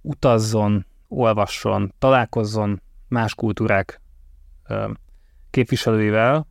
[0.00, 4.00] utazzon, olvasson, találkozzon más kultúrák
[5.50, 6.46] képviselőivel,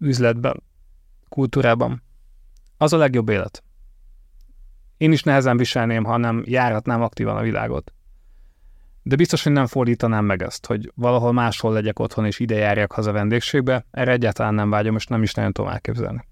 [0.00, 0.62] üzletben,
[1.28, 2.02] kultúrában.
[2.76, 3.64] Az a legjobb élet.
[4.96, 7.94] Én is nehezen viselném, ha nem járhatnám aktívan a világot.
[9.02, 12.92] De biztos, hogy nem fordítanám meg ezt, hogy valahol máshol legyek otthon és ide járjak
[12.92, 16.28] haza vendégségbe, erre egyáltalán nem vágyom, és nem is nagyon tudom elképzelni.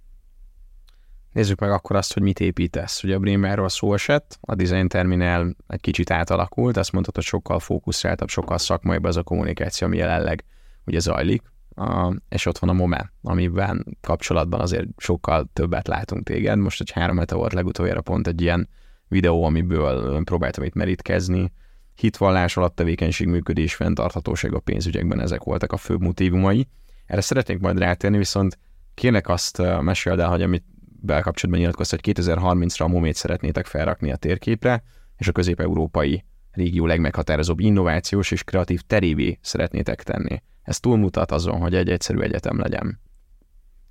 [1.32, 3.02] Nézzük meg akkor azt, hogy mit építesz.
[3.02, 7.58] Ugye a Bremerről szó esett, a Design Terminal egy kicsit átalakult, azt mondtad, hogy sokkal
[7.58, 10.44] fókuszáltabb, sokkal szakmaibb az a kommunikáció, ami jelenleg
[10.84, 11.42] ugye zajlik,
[11.74, 16.58] a, és ott van a Mome, amiben kapcsolatban azért sokkal többet látunk téged.
[16.58, 18.68] Most egy három hete volt legutoljára pont egy ilyen
[19.08, 21.52] videó, amiből próbáltam itt merítkezni,
[21.94, 26.68] hitvallás alatt tevékenység működés, fenntarthatóság a pénzügyekben, ezek voltak a fő motivumai.
[27.06, 28.58] Erre szeretnék majd rátérni, viszont
[28.94, 30.64] kérlek azt meséld el, hogy amit
[31.00, 34.82] belkapcsolatban nyilatkoztat, hogy 2030-ra a momét szeretnétek felrakni a térképre,
[35.16, 40.42] és a közép-európai régió legmeghatározóbb innovációs és kreatív terévé szeretnétek tenni.
[40.62, 43.00] Ez túlmutat azon, hogy egy egyszerű egyetem legyen.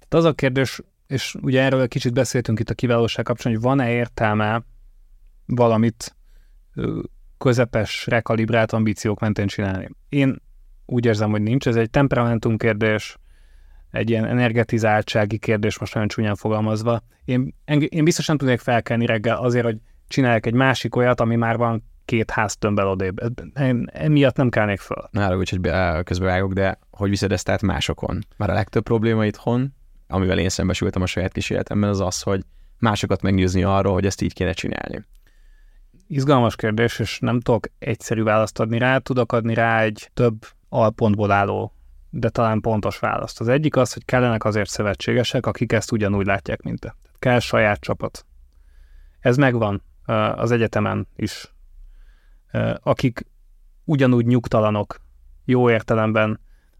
[0.07, 3.61] Tehát az a kérdés, és ugye erről egy kicsit beszéltünk itt a kiválóság kapcsán, hogy
[3.61, 4.63] van-e értelme
[5.45, 6.15] valamit
[7.37, 9.89] közepes, rekalibrált ambíciók mentén csinálni.
[10.09, 10.41] Én
[10.85, 11.67] úgy érzem, hogy nincs.
[11.67, 13.17] Ez egy temperamentum kérdés,
[13.97, 17.01] egy ilyen energetizáltsági kérdés, most nagyon csúnyán fogalmazva.
[17.25, 17.53] Én,
[17.89, 21.83] én biztos nem tudnék felkelni reggel azért, hogy csinálják egy másik olyat, ami már van
[22.05, 23.19] két háztömbbel odébb.
[23.60, 25.07] Én emiatt nem kelnék föl.
[25.12, 25.71] Na, úgy, hogy
[26.03, 28.19] közbevágok, de hogy viszed ezt át másokon?
[28.38, 29.73] Már a legtöbb probléma itthon,
[30.07, 32.41] amivel én szembesültem a saját kísérletemben, az az, hogy
[32.79, 35.05] másokat meggyőzni arról, hogy ezt így kéne csinálni
[36.07, 41.31] izgalmas kérdés, és nem tudok egyszerű választ adni rá, tudok adni rá egy több alpontból
[41.31, 41.73] álló,
[42.19, 43.39] de talán pontos választ.
[43.39, 46.95] Az egyik az, hogy kellenek azért szövetségesek, akik ezt ugyanúgy látják, mint te.
[47.19, 48.25] Kell saját csapat.
[49.19, 49.84] Ez megvan
[50.36, 51.53] az egyetemen is.
[52.80, 53.27] Akik
[53.84, 55.01] ugyanúgy nyugtalanok,
[55.45, 56.39] jó értelemben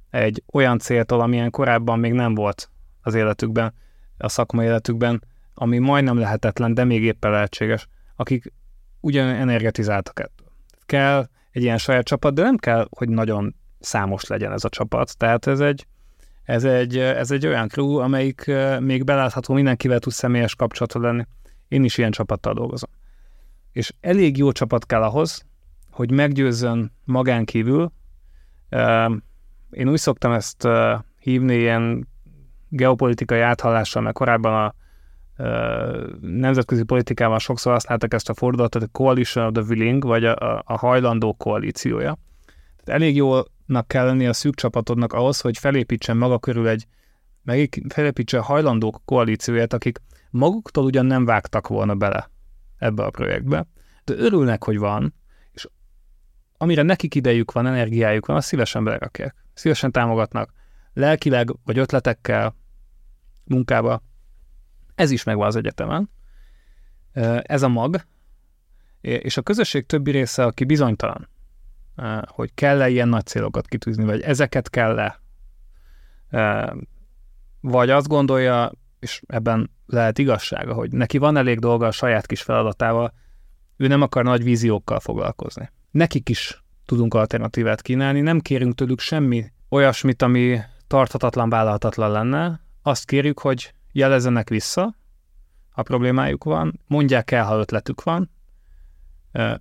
[0.10, 2.70] egy olyan céltól, amilyen korábban még nem volt
[3.02, 3.74] az életükben,
[4.18, 5.24] a szakmai életükben,
[5.54, 8.54] ami majdnem lehetetlen, de még éppen lehetséges, akik
[9.00, 10.48] ugyan energetizáltak ettől.
[10.86, 15.18] Kell egy ilyen saját csapat, de nem kell, hogy nagyon számos legyen ez a csapat.
[15.18, 15.88] Tehát ez egy,
[16.44, 21.24] ez egy, ez egy olyan crew, amelyik még belátható, mindenkivel tud személyes kapcsolatod lenni.
[21.68, 22.90] Én is ilyen csapattal dolgozom.
[23.72, 25.46] És elég jó csapat kell ahhoz,
[25.92, 27.92] hogy meggyőzzön magán kívül.
[29.70, 30.68] Én úgy szoktam ezt
[31.20, 32.08] hívni ilyen
[32.70, 34.76] geopolitikai áthallással, mert korábban a
[36.22, 40.64] nemzetközi politikában sokszor használtak ezt a fordulatot, a coalition of the willing, vagy a, a,
[40.66, 42.18] a hajlandó koalíciója.
[42.84, 43.16] Tehát elég
[43.68, 46.88] jónak kell lenni a szűk csapatodnak ahhoz, hogy felépítsen maga körül egy,
[47.44, 52.30] meg felépítse a hajlandók koalícióját, akik maguktól ugyan nem vágtak volna bele
[52.78, 53.68] ebbe a projektbe,
[54.04, 55.14] de örülnek, hogy van,
[55.52, 55.68] és
[56.58, 59.36] amire nekik idejük van, energiájuk van, azt szívesen belerakják.
[59.54, 60.52] Szívesen támogatnak
[60.94, 62.56] lelkileg, vagy ötletekkel,
[63.44, 64.04] munkába,
[64.96, 66.10] ez is megvan az egyetemen.
[67.42, 68.06] Ez a mag,
[69.02, 71.30] és a közösség többi része, aki bizonytalan,
[72.26, 75.20] hogy kell-e ilyen nagy célokat kitűzni, vagy ezeket kell-e,
[77.62, 82.42] vagy azt gondolja, és ebben lehet igazsága, hogy neki van elég dolga a saját kis
[82.42, 83.14] feladatával,
[83.78, 85.72] ő nem akar nagy víziókkal foglalkozni.
[85.92, 93.06] Nekik is tudunk alternatívát kínálni, nem kérünk tőlük semmi olyasmit, ami tarthatatlan, vállalhatatlan lenne, azt
[93.06, 94.96] kérjük, hogy jelezzenek vissza,
[95.70, 98.30] ha problémájuk van, mondják el, ha ötletük van,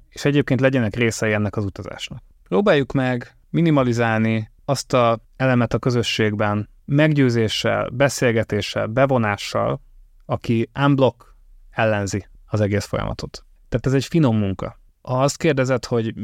[0.08, 2.22] és egyébként legyenek részei ennek az utazásnak.
[2.48, 9.80] Próbáljuk meg minimalizálni azt a elemet a közösségben, meggyőzéssel, beszélgetéssel, bevonással,
[10.24, 11.34] aki unblock
[11.70, 13.44] ellenzi az egész folyamatot.
[13.68, 14.78] Tehát ez egy finom munka.
[15.02, 16.14] Ha azt kérdezed, hogy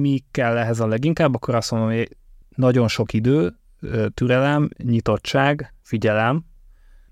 [0.00, 2.16] mi kell ehhez a leginkább, akkor azt mondom, hogy
[2.56, 3.56] nagyon sok idő,
[4.14, 6.44] türelem, nyitottság, figyelem,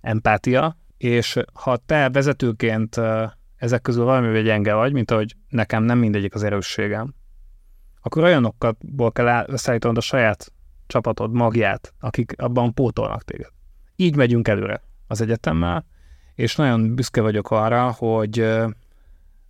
[0.00, 3.00] empátia, és ha te vezetőként
[3.60, 7.14] ezek közül valamivel gyenge vagy, mint ahogy nekem nem mindegyik az erősségem,
[8.00, 8.76] akkor olyanokkal
[9.12, 10.52] kell összeállítanod a saját
[10.86, 13.50] csapatod magját, akik abban pótolnak téged.
[13.96, 15.86] Így megyünk előre az egyetemmel,
[16.34, 18.40] és nagyon büszke vagyok arra, hogy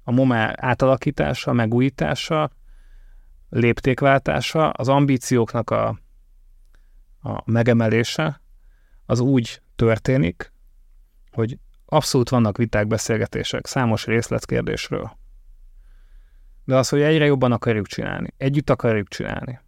[0.04, 2.50] a MOME átalakítása, megújítása,
[3.48, 5.98] léptékváltása, az ambícióknak a,
[7.22, 8.40] a megemelése
[9.06, 10.52] az úgy történik,
[11.30, 11.58] hogy
[11.92, 15.16] abszolút vannak viták, beszélgetések számos részletkérdésről.
[16.64, 19.60] De az, hogy egyre jobban akarjuk csinálni, együtt akarjuk csinálni,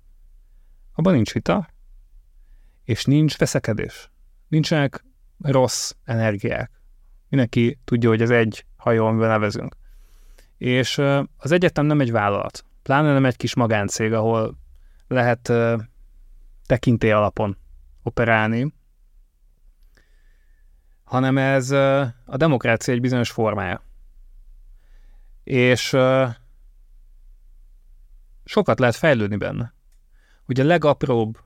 [0.95, 1.69] abban nincs vita,
[2.85, 4.11] és nincs veszekedés.
[4.49, 5.05] Nincsenek
[5.39, 6.71] rossz energiák.
[7.29, 9.77] Mindenki tudja, hogy ez egy hajó, amivel nevezünk.
[10.59, 10.99] És
[11.37, 14.59] az egyetem nem egy vállalat, pláne nem egy kis magáncég, ahol
[15.09, 15.53] lehet
[16.67, 17.57] tekintély alapon
[18.03, 18.73] operálni,
[21.13, 23.83] hanem ez a demokrácia egy bizonyos formája.
[25.45, 25.97] És
[28.45, 29.75] sokat lehet fejlődni benne.
[30.47, 31.39] Ugye a legapróbb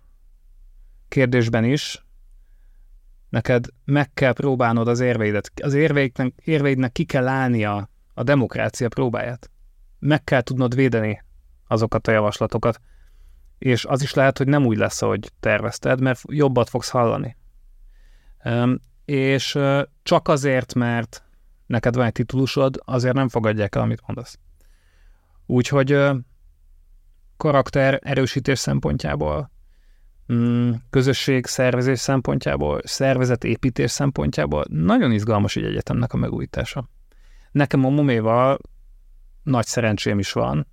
[1.09, 2.05] kérdésben is
[3.29, 5.51] neked meg kell próbálnod az érveidet.
[5.63, 9.51] Az érveidnek, érveidnek ki kell állnia a demokrácia próbáját.
[9.99, 11.23] Meg kell tudnod védeni
[11.67, 12.81] azokat a javaslatokat.
[13.59, 17.37] És az is lehet, hogy nem úgy lesz, ahogy tervezted, mert jobbat fogsz hallani.
[19.07, 19.59] És
[20.03, 21.25] csak azért, mert
[21.67, 24.39] neked van egy titulusod, azért nem fogadják el, amit mondasz.
[25.47, 25.99] Úgyhogy
[27.37, 29.51] karakter erősítés szempontjából,
[30.33, 36.89] mm, közösség szervezés szempontjából, szervezetépítés szempontjából nagyon izgalmas egy egyetemnek a megújítása.
[37.51, 38.59] Nekem a Moméval
[39.43, 40.67] nagy szerencsém is van,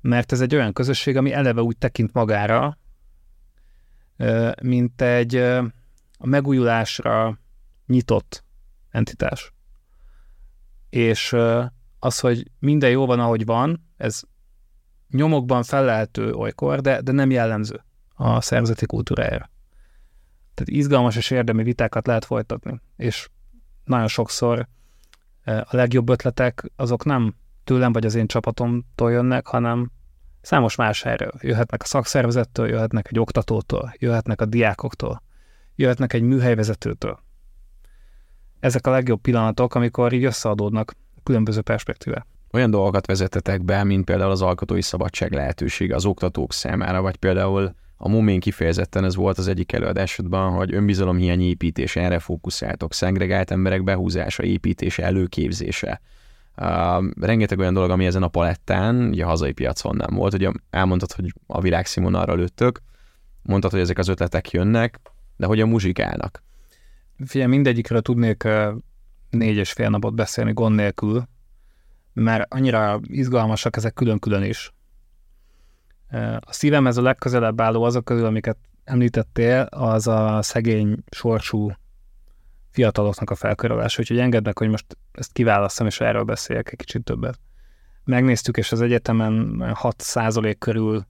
[0.00, 2.78] mert ez egy olyan közösség, ami eleve úgy tekint magára,
[4.62, 5.36] mint egy
[6.18, 7.38] a megújulásra
[7.86, 8.44] nyitott
[8.90, 9.52] entitás.
[10.90, 11.36] És
[11.98, 14.22] az, hogy minden jó van, ahogy van, ez
[15.10, 19.50] nyomokban felelhető olykor, de, de nem jellemző a szerzeti kultúrájára.
[20.54, 23.28] Tehát izgalmas és érdemi vitákat lehet folytatni, és
[23.84, 24.68] nagyon sokszor
[25.44, 29.90] a legjobb ötletek azok nem tőlem vagy az én csapatomtól jönnek, hanem
[30.40, 31.32] számos más helyről.
[31.40, 35.22] Jöhetnek a szakszervezettől, jöhetnek egy oktatótól, jöhetnek a diákoktól,
[35.74, 37.24] jöhetnek egy műhelyvezetőtől.
[38.66, 42.26] Ezek a legjobb pillanatok, amikor így összeadódnak különböző perspektívák.
[42.52, 47.74] Olyan dolgokat vezetetek be, mint például az alkotói szabadság lehetősége az oktatók számára, vagy például
[47.96, 53.82] a Mumén kifejezetten ez volt az egyik előadásodban, hogy önbizalomhiány építése, erre fókuszáltok, szegregált emberek
[53.82, 56.00] behúzása, építése, előképzése.
[56.56, 60.50] Uh, rengeteg olyan dolog, ami ezen a palettán, ugye a hazai piacon nem volt, ugye
[60.70, 62.80] elmondtad, hogy a világszínvonalra lőttök,
[63.42, 65.00] mondtad, hogy ezek az ötletek jönnek,
[65.36, 66.44] de hogy a muzsikálnak?
[67.24, 68.48] Figyelj, mindegyikről tudnék
[69.30, 71.28] négy és fél napot beszélni gond nélkül,
[72.12, 74.72] mert annyira izgalmasak ezek külön-külön is.
[76.40, 81.70] A szívem ez a legközelebb álló azok közül, amiket említettél, az a szegény sorsú
[82.70, 87.04] fiataloknak a felkörölása, úgyhogy engedd meg, hogy most ezt kiválasztom, és erről beszéljek egy kicsit
[87.04, 87.38] többet.
[88.04, 91.06] Megnéztük, és az egyetemen 6% körül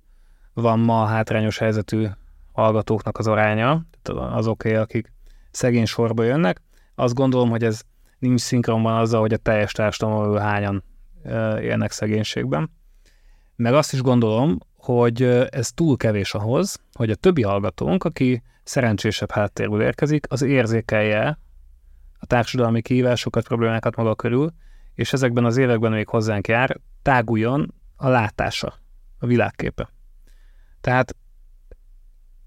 [0.53, 2.07] van ma a hátrányos helyzetű
[2.53, 5.13] hallgatóknak az aránya, azoké, akik
[5.57, 6.63] szegény sorba jönnek.
[6.95, 7.83] Azt gondolom, hogy ez
[8.19, 10.85] nincs szinkronban azzal, hogy a teljes társadalomból hányan
[11.61, 12.71] élnek szegénységben.
[13.57, 19.31] Meg azt is gondolom, hogy ez túl kevés ahhoz, hogy a többi hallgatónk, aki szerencsésebb
[19.31, 21.39] háttérből érkezik, az érzékelje
[22.19, 24.53] a társadalmi kihívásokat, problémákat maga körül,
[24.95, 28.75] és ezekben az években, még hozzánk jár, táguljon a látása,
[29.19, 29.91] a világképe.
[30.81, 31.17] Tehát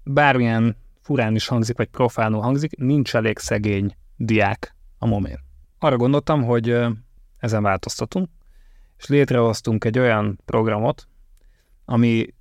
[0.02, 5.38] bármilyen furán is hangzik, vagy profánul hangzik, nincs elég szegény diák a momén.
[5.78, 6.76] Arra gondoltam, hogy
[7.38, 8.28] ezen változtatunk,
[8.98, 11.08] és létrehoztunk egy olyan programot,
[11.84, 12.34] ami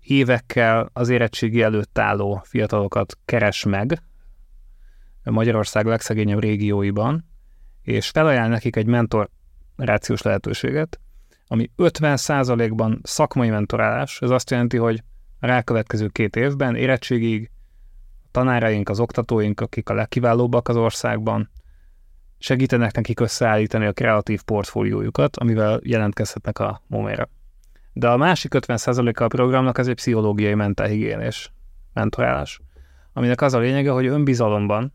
[0.00, 4.02] évekkel az érettségi előtt álló fiatalokat keres meg
[5.24, 7.24] Magyarország legszegényebb régióiban,
[7.82, 11.00] és felajánl nekik egy mentorációs lehetőséget,
[11.46, 15.02] ami 50%-ban szakmai mentorálás, ez azt jelenti, hogy
[15.40, 17.50] a rákövetkező két évben érettségig
[18.38, 21.50] tanáraink, az oktatóink, akik a legkiválóbbak az országban,
[22.38, 27.28] segítenek nekik összeállítani a kreatív portfóliójukat, amivel jelentkezhetnek a momére.
[27.92, 31.52] De a másik 50%-a a programnak ez egy pszichológiai mentálhigiénés
[31.92, 32.60] mentorálás,
[33.12, 34.92] aminek az a lényege, hogy önbizalomban,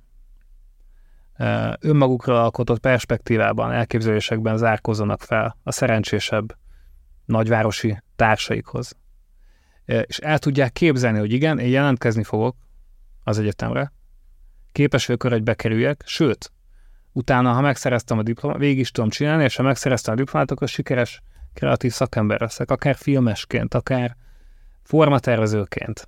[1.80, 6.56] önmagukra alkotott perspektívában, elképzelésekben zárkozzanak fel a szerencsésebb
[7.26, 8.98] nagyvárosi társaikhoz.
[9.86, 12.56] És el tudják képzelni, hogy igen, én jelentkezni fogok
[13.24, 13.92] az egyetemre,
[14.72, 16.52] képes vagyok arra, hogy bekerüljek, sőt,
[17.12, 20.68] utána, ha megszereztem a diplomát, végig is tudom csinálni, és ha megszereztem a diplomát, akkor
[20.68, 21.22] sikeres
[21.54, 24.16] kreatív szakember leszek, akár filmesként, akár
[24.84, 26.08] formatervezőként.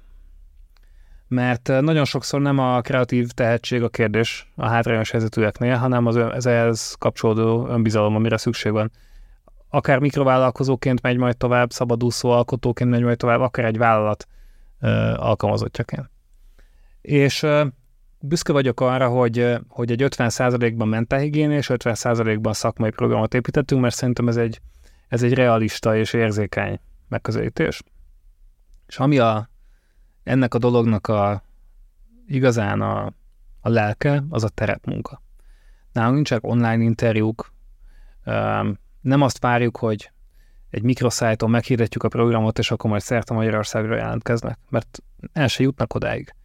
[1.28, 6.46] mert nagyon sokszor nem a kreatív tehetség a kérdés a hátrányos helyzetűeknél, hanem az ez
[6.46, 8.92] ehhez kapcsolódó önbizalom, amire szükség van.
[9.70, 14.28] Akár mikrovállalkozóként megy majd tovább, szabadúszó alkotóként megy majd tovább, akár egy vállalat
[14.80, 16.10] ö, alkalmazottjaként.
[17.06, 17.46] És
[18.20, 24.28] büszke vagyok arra, hogy, hogy egy 50%-ban mentálhigién és 50%-ban szakmai programot építettünk, mert szerintem
[24.28, 24.62] ez egy,
[25.08, 27.82] ez egy realista és érzékeny megközelítés.
[28.88, 29.50] És ami a,
[30.24, 31.44] ennek a dolognak a
[32.28, 33.14] igazán a,
[33.62, 35.22] a lelke, az a terepmunka.
[35.92, 37.54] Nálunk nincsenek online interjúk,
[39.02, 40.12] nem azt várjuk, hogy
[40.70, 45.04] egy mikroszájton meghirdetjük a programot, és akkor majd szerte Magyarországra jelentkeznek, mert
[45.34, 46.36] el se jutnak odáig.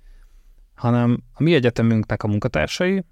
[0.81, 3.05] Hanem a mi egyetemünknek a munkatársai,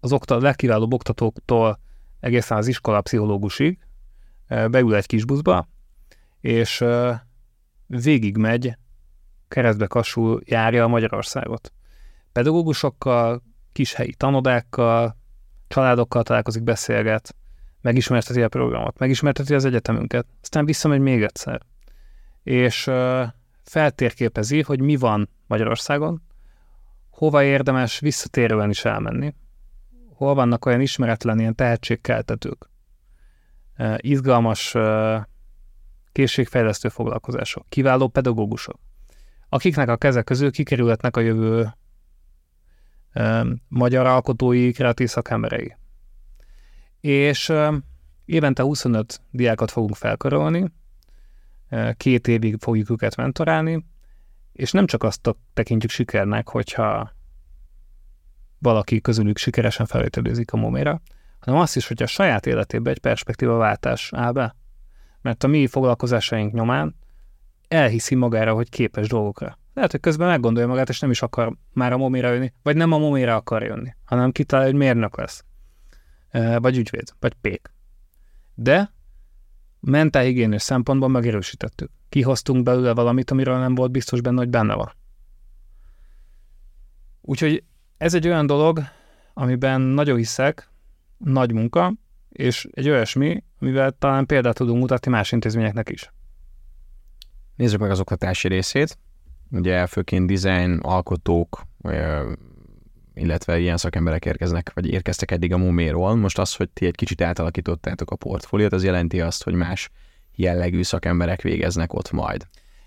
[0.00, 1.78] az okta, legkiválóbb oktatóktól
[2.20, 3.78] egészen az iskola pszichológusig
[4.46, 5.68] beül egy kis buszba,
[6.40, 6.84] és
[7.86, 8.76] végigmegy,
[9.48, 11.72] keresztbe kasul járja a Magyarországot.
[12.32, 15.16] Pedagógusokkal, kis helyi tanodákkal,
[15.68, 17.36] családokkal találkozik, beszélget,
[17.80, 21.60] megismerteti a programot, megismerteti az egyetemünket, aztán visszamegy még egyszer.
[22.42, 22.90] És
[23.62, 26.22] feltérképezi, hogy mi van Magyarországon,
[27.22, 29.34] hova érdemes visszatérően is elmenni,
[30.14, 32.70] hol vannak olyan ismeretlen ilyen tehetségkeltetők,
[33.96, 34.74] izgalmas
[36.12, 38.78] készségfejlesztő foglalkozások, kiváló pedagógusok,
[39.48, 41.74] akiknek a kezek közül kikerülhetnek a jövő
[43.68, 45.76] magyar alkotói, kreatív szakemberei.
[47.00, 47.52] És
[48.24, 50.72] évente 25 diákat fogunk felkarolni,
[51.96, 53.84] két évig fogjuk őket mentorálni,
[54.52, 57.12] és nem csak azt tekintjük sikernek, hogyha
[58.58, 61.00] valaki közülük sikeresen felvételőzik a moméra,
[61.40, 64.56] hanem azt is, hogy a saját életében egy perspektíva váltás áll be
[65.22, 66.94] mert a mi foglalkozásaink nyomán
[67.68, 69.58] elhiszi magára, hogy képes dolgokra.
[69.74, 72.92] Lehet, hogy közben meggondolja magát, és nem is akar már a momira jönni, vagy nem
[72.92, 75.44] a momira akar jönni, hanem kitalálja, hogy mérnök lesz,
[76.56, 77.70] vagy ügyvéd, vagy pék.
[78.54, 78.92] De
[79.82, 81.90] mentálhigiénés szempontból megerősítettük.
[82.08, 84.92] Kihoztunk belőle valamit, amiről nem volt biztos benne, hogy benne van.
[87.20, 87.64] Úgyhogy
[87.96, 88.80] ez egy olyan dolog,
[89.34, 90.70] amiben nagyon hiszek,
[91.18, 91.92] nagy munka,
[92.28, 96.12] és egy olyasmi, amivel talán példát tudunk mutatni más intézményeknek is.
[97.56, 98.98] Nézzük meg az oktatási részét.
[99.50, 101.62] Ugye főként design alkotók,
[103.14, 106.14] illetve ilyen szakemberek érkeznek, vagy érkeztek eddig a Muméról.
[106.14, 109.90] Most az, hogy ti egy kicsit átalakítottátok a portfóliót, az jelenti azt, hogy más
[110.34, 112.46] jellegű szakemberek végeznek ott majd.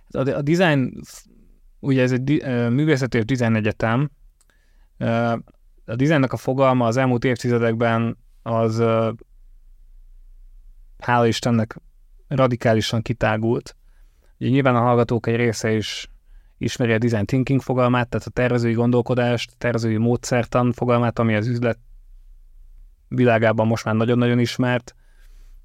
[0.10, 1.00] A, a design,
[1.80, 4.10] ugye ez egy művészeti és design egyetem,
[5.86, 8.84] a designnak a fogalma az elmúlt évtizedekben az
[11.00, 11.80] hála Istennek
[12.28, 13.76] radikálisan kitágult.
[14.40, 16.10] Ugye nyilván a hallgatók egy része is
[16.58, 21.80] ismeri a design thinking fogalmát, tehát a tervezői gondolkodást, tervezői módszertan fogalmát, ami az üzlet
[23.08, 24.96] világában most már nagyon-nagyon ismert,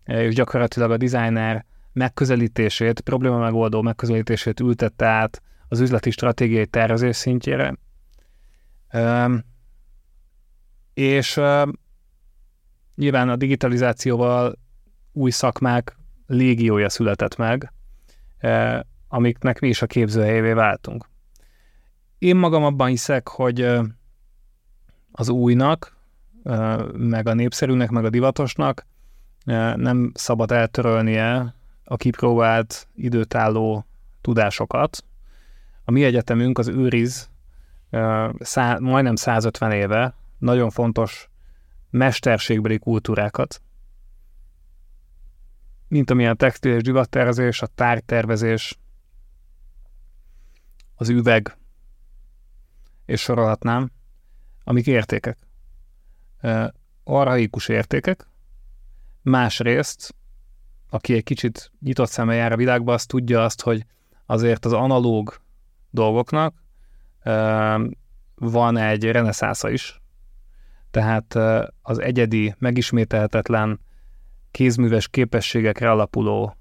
[0.05, 7.77] és gyakorlatilag a designer megközelítését, probléma megoldó megközelítését ültette át az üzleti stratégiai tervezés szintjére.
[10.95, 11.41] És
[12.95, 14.59] nyilván a digitalizációval
[15.13, 17.73] új szakmák légiója született meg,
[18.39, 18.81] eh,
[19.13, 21.05] amiknek mi is a képzőhelyévé váltunk.
[22.19, 23.79] Én magam abban hiszek, hogy
[25.13, 25.97] az újnak,
[26.93, 28.87] meg a népszerűnek, meg a divatosnak
[29.75, 31.55] nem szabad eltörölnie
[31.85, 33.87] a kipróbált időtálló
[34.21, 35.05] tudásokat.
[35.85, 37.31] A mi egyetemünk az őriz
[38.39, 41.29] szá, majdnem 150 éve nagyon fontos
[41.91, 43.63] mesterségbeli kultúrákat,
[45.89, 48.79] mint amilyen textil és divattervezés, a tárgytervezés,
[51.01, 51.57] az üveg,
[53.05, 53.91] és sorolhatnám,
[54.65, 55.39] amik értékek.
[57.05, 58.27] Arhaikus értékek.
[59.23, 60.15] Másrészt,
[60.91, 63.87] aki egy kicsit nyitott szemmel jár a világba, az tudja azt, hogy
[64.27, 65.41] azért az analóg
[65.91, 66.55] dolgoknak
[68.35, 70.01] van egy reneszásza is.
[70.91, 71.35] Tehát
[71.83, 73.81] az egyedi, megismételhetetlen
[74.51, 76.57] kézműves képességekre alapuló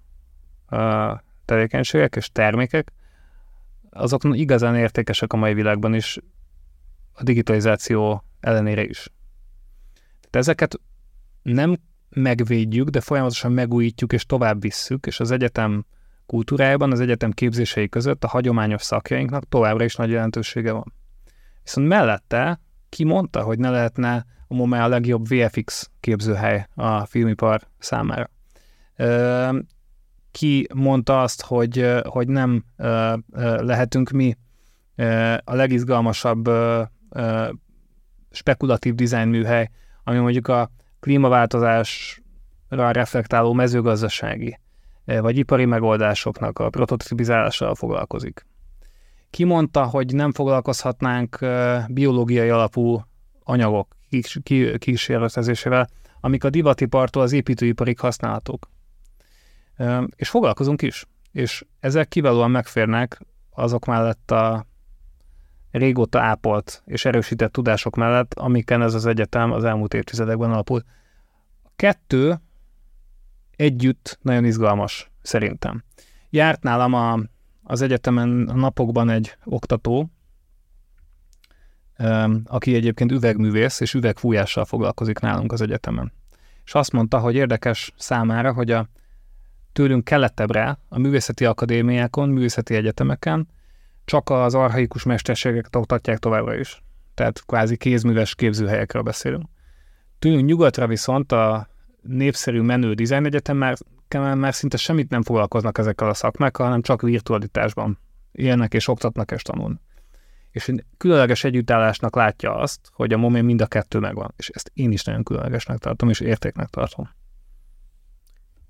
[1.45, 2.91] tevékenységek és termékek,
[3.89, 6.17] azok igazán értékesek a mai világban is,
[7.13, 9.11] a digitalizáció ellenére is.
[10.19, 10.79] Tehát ezeket
[11.41, 11.77] nem
[12.09, 15.85] megvédjük, de folyamatosan megújítjuk és tovább visszük, és az egyetem
[16.25, 20.93] kultúrájában, az egyetem képzései között a hagyományos szakjainknak továbbra is nagy jelentősége van.
[21.63, 22.59] Viszont mellette
[22.89, 28.29] ki mondta, hogy ne lehetne a MOME a legjobb VFX képzőhely a filmipar számára.
[30.31, 32.63] Ki mondta azt, hogy, hogy nem
[33.57, 34.37] lehetünk mi
[35.43, 36.49] a legizgalmasabb
[38.31, 39.69] spekulatív design műhely,
[40.03, 44.59] ami mondjuk a klímaváltozásra reflektáló mezőgazdasági
[45.05, 48.45] vagy ipari megoldásoknak a prototipizálással foglalkozik.
[49.29, 51.39] Ki mondta, hogy nem foglalkozhatnánk
[51.87, 53.01] biológiai alapú
[53.43, 53.95] anyagok
[54.77, 55.89] kísérletezésével,
[56.21, 58.69] amik a divatipartól az építőiparig használhatók.
[60.15, 61.05] És foglalkozunk is.
[61.31, 64.65] És ezek kiválóan megférnek azok mellett a
[65.71, 70.83] régóta ápolt és erősített tudások mellett, amiken ez az egyetem az elmúlt évtizedekben alapul.
[71.63, 72.39] A kettő
[73.55, 75.83] együtt nagyon izgalmas, szerintem.
[76.29, 77.19] Járt nálam a,
[77.63, 80.09] az egyetemen napokban egy oktató,
[82.45, 86.13] aki egyébként üvegművész és üvegfújással foglalkozik nálunk az egyetemen.
[86.65, 88.87] És azt mondta, hogy érdekes számára, hogy a
[89.79, 93.47] tőlünk keletebbre a művészeti akadémiákon, művészeti egyetemeken
[94.05, 96.83] csak az arhaikus mesterségeket oktatják továbbra is.
[97.13, 99.45] Tehát kvázi kézműves képzőhelyekről beszélünk.
[100.19, 101.67] Tőlünk nyugatra viszont a
[102.01, 103.77] népszerű menő design egyetem már,
[104.15, 107.99] már szinte semmit nem foglalkoznak ezekkel a szakmákkal, hanem csak virtualitásban
[108.31, 109.81] élnek és oktatnak és tanulnak.
[110.51, 114.33] És különleges együttállásnak látja azt, hogy a momén mind a kettő megvan.
[114.37, 117.09] És ezt én is nagyon különlegesnek tartom, és értéknek tartom.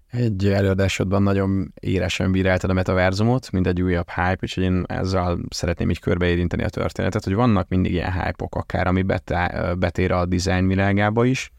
[0.10, 5.90] Egy előadásodban nagyon éresen bíráltad a metaverzumot, mint egy újabb hype, úgyhogy én ezzel szeretném
[5.90, 9.02] így körbeérinteni a történetet, hogy vannak mindig ilyen hype-ok, akár ami
[9.78, 11.52] betér a design világába is,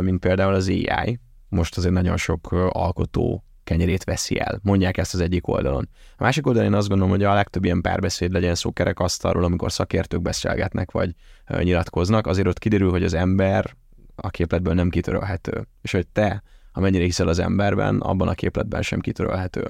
[0.00, 1.18] mint például az AI.
[1.48, 4.60] Most azért nagyon sok alkotó kenyerét veszi el.
[4.62, 5.88] Mondják ezt az egyik oldalon.
[6.16, 9.72] A másik oldalon én azt gondolom, hogy a legtöbb ilyen párbeszéd legyen szó kerekasztalról, amikor
[9.72, 11.14] szakértők beszélgetnek, vagy
[11.58, 13.76] nyilatkoznak, azért ott kiderül, hogy az ember
[14.14, 15.66] a képletből nem kitörölhető.
[15.82, 16.42] És hogy te
[16.72, 19.60] amennyire hiszel az emberben, abban a képletben sem kitörölhető.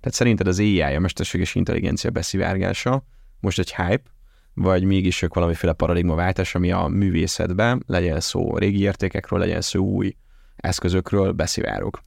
[0.00, 3.04] Tehát szerinted az AI, a mesterséges intelligencia beszivárgása
[3.40, 4.10] most egy hype,
[4.54, 10.16] vagy mégis ők valamiféle paradigmaváltás, ami a művészetben, legyen szó régi értékekről, legyen szó új
[10.56, 12.02] eszközökről, beszivárok.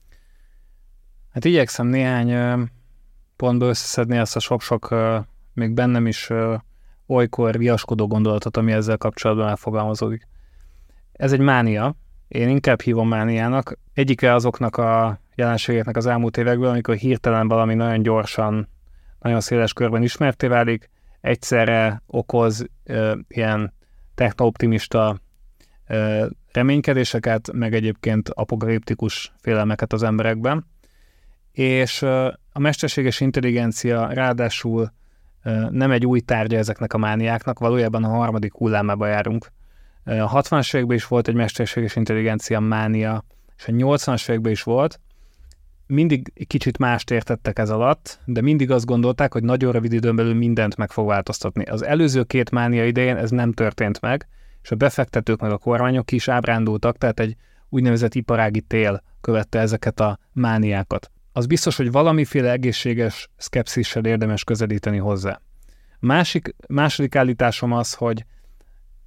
[1.32, 2.68] Hát igyekszem néhány
[3.36, 4.94] pontba összeszedni ezt a sok-sok
[5.52, 6.30] még bennem is
[7.06, 10.28] olykor viaskodó gondolatot, ami ezzel kapcsolatban elfogalmazódik.
[11.12, 11.94] Ez egy mánia,
[12.30, 13.78] én inkább hívom mániának.
[13.94, 18.68] Egyike azoknak a jelenségeknek az elmúlt évekből, amikor hirtelen valami nagyon gyorsan,
[19.20, 23.74] nagyon széles körben ismerté válik, egyszerre okoz ö, ilyen
[24.14, 25.18] technooptimista
[25.86, 30.66] ö, reménykedéseket, meg egyébként apokaliptikus félelmeket az emberekben.
[31.52, 34.92] És ö, a mesterséges intelligencia ráadásul
[35.42, 39.50] ö, nem egy új tárgya ezeknek a mániáknak, valójában a harmadik hullámába járunk.
[40.04, 43.24] A 60-as években is volt egy mesterséges intelligencia mánia,
[43.56, 45.00] és a 80-as években is volt.
[45.86, 50.34] Mindig kicsit mást értettek ez alatt, de mindig azt gondolták, hogy nagyon rövid időn belül
[50.34, 51.64] mindent meg fog változtatni.
[51.64, 54.28] Az előző két mánia idején ez nem történt meg,
[54.62, 57.36] és a befektetők meg a kormányok is ábrándultak, tehát egy
[57.68, 61.10] úgynevezett iparági tél követte ezeket a mániákat.
[61.32, 65.40] Az biztos, hogy valamiféle egészséges szkepszissel érdemes közelíteni hozzá.
[65.98, 68.24] Másik, második állításom az, hogy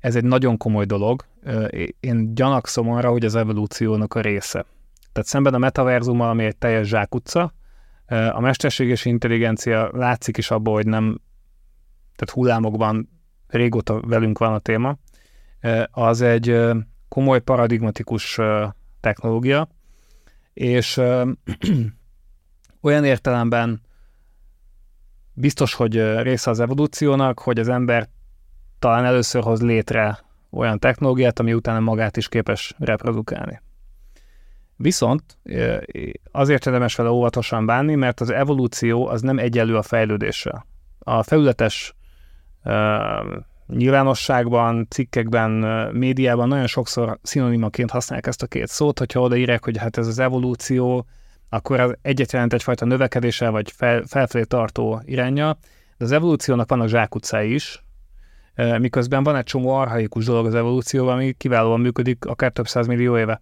[0.04, 1.26] ez egy nagyon komoly dolog.
[2.00, 4.66] Én gyanakszom arra, hogy az evolúciónak a része.
[5.12, 7.54] Tehát szemben a metaverzummal, ami egy teljes zsákutca,
[8.08, 11.22] a mesterséges intelligencia látszik is abból, hogy nem,
[12.16, 13.10] tehát hullámokban
[13.48, 14.98] régóta velünk van a téma,
[15.92, 16.60] az egy
[17.08, 18.40] komoly paradigmatikus
[19.00, 19.68] technológia,
[20.54, 21.02] és
[22.82, 23.82] olyan értelemben
[25.34, 28.10] biztos, hogy része az evolúciónak, hogy az ember
[28.84, 30.20] talán először hoz létre
[30.52, 33.62] olyan technológiát, ami utána magát is képes reprodukálni.
[34.76, 35.24] Viszont
[36.32, 40.66] azért érdemes vele óvatosan bánni, mert az evolúció az nem egyelő a fejlődéssel.
[41.00, 41.96] A felületes
[43.68, 45.52] nyilvánosságban, cikkekben,
[45.94, 50.20] médiában nagyon sokszor szinonimaként használják ezt a két szót, hogyha odaírják, hogy hát ez az
[50.20, 51.06] evolúció,
[51.50, 55.58] akkor az egyet jelent egyfajta növekedéssel, vagy fel, felfelé tartó irányja,
[55.98, 57.83] de az evolúciónak vannak zsákutcái is,
[58.56, 63.18] miközben van egy csomó arhaikus dolog az evolúcióban, ami kiválóan működik akár több száz millió
[63.18, 63.42] éve.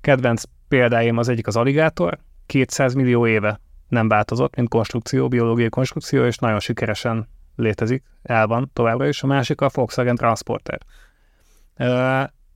[0.00, 6.24] Kedvenc példáim az egyik az aligátor, 200 millió éve nem változott, mint konstrukció, biológiai konstrukció,
[6.24, 9.22] és nagyon sikeresen létezik, el van továbbra is.
[9.22, 10.80] A másik a Volkswagen Transporter,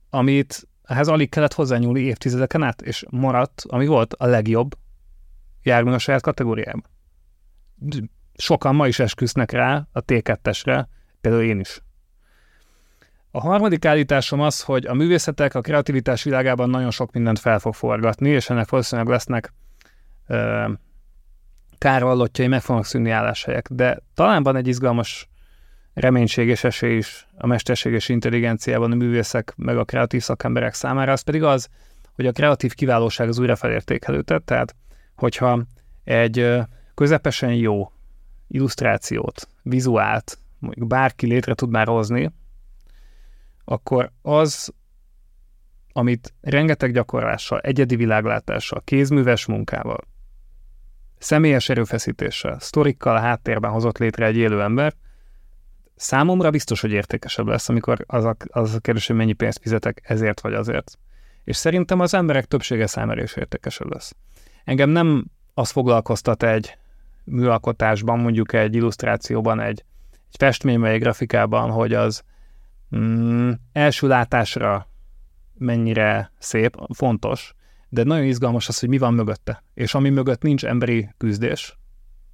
[0.09, 4.77] amit ehhez alig kellett hozzányúlni évtizedeken át, és maradt, ami volt a legjobb
[5.63, 6.85] jármű a saját kategóriában.
[8.33, 10.85] Sokan ma is esküsznek rá a T2-esre,
[11.21, 11.81] például én is.
[13.31, 17.73] A harmadik állításom az, hogy a művészetek a kreativitás világában nagyon sok mindent fel fog
[17.73, 19.53] forgatni, és ennek valószínűleg lesznek
[20.27, 20.71] ö,
[21.77, 23.67] kárvallottjai, meg fognak szűnni álláshelyek.
[23.71, 25.29] De talán van egy izgalmas
[25.93, 31.21] reménység és esély is a mesterséges intelligenciában a művészek meg a kreatív szakemberek számára, az
[31.21, 31.67] pedig az,
[32.15, 34.75] hogy a kreatív kiválóság az újra felértékelődött, tehát
[35.15, 35.63] hogyha
[36.03, 36.53] egy
[36.95, 37.91] közepesen jó
[38.47, 42.31] illusztrációt, vizuált, mondjuk bárki létre tud már hozni,
[43.69, 44.73] akkor az,
[45.93, 50.07] amit rengeteg gyakorlással, egyedi világlátással, kézműves munkával,
[51.17, 54.93] személyes erőfeszítéssel, sztorikkal háttérben hozott létre egy élő ember,
[55.95, 60.01] számomra biztos, hogy értékesebb lesz, amikor az a, az a kérdés, hogy mennyi pénzt fizetek
[60.03, 60.97] ezért vagy azért.
[61.43, 64.15] És szerintem az emberek többsége számára is értékesebb lesz.
[64.63, 66.77] Engem nem az foglalkoztat egy
[67.23, 72.23] műalkotásban, mondjuk egy illusztrációban, egy, egy festményben, egy grafikában, hogy az
[72.95, 74.87] mm, első látásra
[75.53, 77.53] mennyire szép, fontos,
[77.89, 79.63] de nagyon izgalmas az, hogy mi van mögötte.
[79.73, 81.77] És ami mögött nincs emberi küzdés,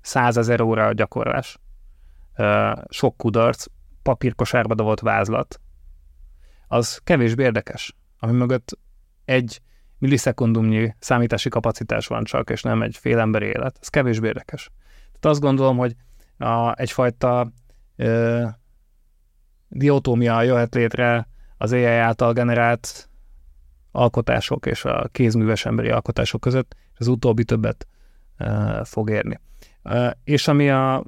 [0.01, 1.60] százezer óra gyakorlás,
[2.89, 3.66] sok kudarc,
[4.04, 5.62] papírkosárba dobott vázlat,
[6.68, 7.95] az kevésbé érdekes.
[8.20, 8.78] Ami mögött
[9.26, 9.62] egy
[9.97, 13.78] millisekundumnyi számítási kapacitás van csak, és nem egy fél emberi élet.
[13.82, 14.70] Ez kevésbé érdekes.
[15.04, 15.95] Tehát azt gondolom, hogy
[16.38, 17.51] a, egyfajta
[17.95, 18.45] ö,
[19.74, 23.09] diotómia jöhet létre az AI által generált
[23.91, 27.88] alkotások és a kézműves emberi alkotások között, és az utóbbi többet
[28.38, 29.39] ö, fog érni.
[29.84, 31.03] Ö, és ami a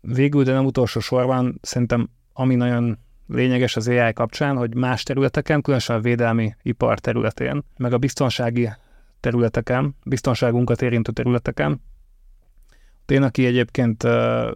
[0.00, 5.62] végül, de nem utolsó sorban, szerintem ami nagyon lényeges az AI kapcsán, hogy más területeken,
[5.62, 8.68] különösen a védelmi ipar területén, meg a biztonsági
[9.20, 11.80] területeken, biztonságunkat érintő területeken,
[13.10, 14.04] én, aki egyébként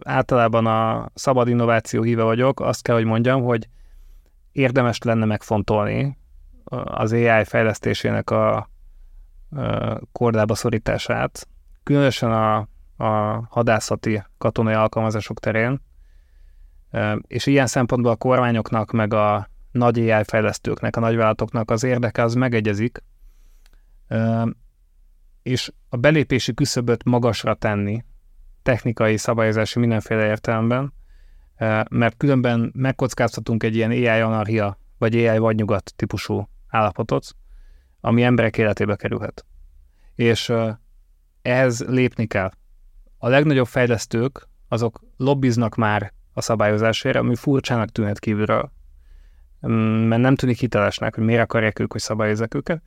[0.03, 3.67] általában a szabad innováció híve vagyok, azt kell, hogy mondjam, hogy
[4.51, 6.17] érdemes lenne megfontolni
[6.83, 8.69] az AI fejlesztésének a
[10.11, 11.47] kordába szorítását,
[11.83, 15.81] különösen a, a hadászati katonai alkalmazások terén,
[17.27, 22.33] és ilyen szempontból a kormányoknak, meg a nagy AI fejlesztőknek, a nagyvállalatoknak az érdeke az
[22.33, 23.03] megegyezik,
[25.43, 28.03] és a belépési küszöböt magasra tenni,
[28.65, 30.93] technikai, szabályozási mindenféle értelemben,
[31.89, 37.35] mert különben megkockáztatunk egy ilyen AI anarchia, vagy AI vadnyugat típusú állapotot,
[38.01, 39.45] ami emberek életébe kerülhet.
[40.15, 40.53] És
[41.41, 42.51] ehhez lépni kell.
[43.17, 48.71] A legnagyobb fejlesztők, azok lobbiznak már a szabályozásért, ami furcsának tűnhet kívülről,
[49.67, 49.71] mm,
[50.07, 52.81] mert nem tűnik hitelesnek, hogy miért akarják ők, hogy szabályozzák őket.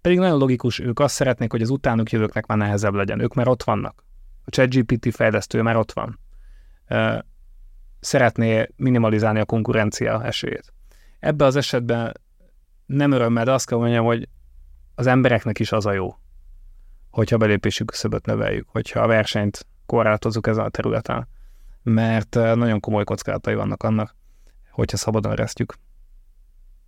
[0.00, 3.20] Pedig nagyon logikus, ők azt szeretnék, hogy az utánuk jövőknek már nehezebb legyen.
[3.20, 4.04] Ők már ott vannak.
[4.44, 6.18] A ChatGPT fejlesztő már ott van.
[8.00, 10.72] Szeretné minimalizálni a konkurencia esélyét.
[11.18, 12.20] Ebben az esetben
[12.86, 14.28] nem örömmel, de azt kell mondjam, hogy
[14.94, 16.16] az embereknek is az a jó,
[17.10, 21.28] hogyha belépési küszöböt növeljük, hogyha a versenyt korlátozzuk ezen a területen
[21.82, 24.16] mert nagyon komoly kockázatai vannak annak,
[24.70, 25.74] hogyha szabadon eresztjük.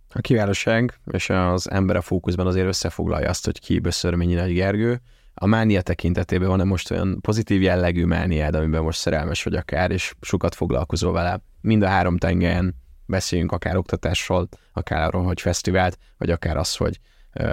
[0.09, 5.01] A kiválóság és az ember a fókuszban azért összefoglalja azt, hogy ki Böszörményi Nagy Gergő.
[5.33, 10.13] A mánia tekintetében van-e most olyan pozitív jellegű mániád, amiben most szerelmes vagy akár, és
[10.21, 11.41] sokat foglalkozol vele.
[11.61, 12.75] Mind a három tengelyen
[13.05, 16.99] beszéljünk akár oktatásról, akár arról, hogy fesztivált, vagy akár az, hogy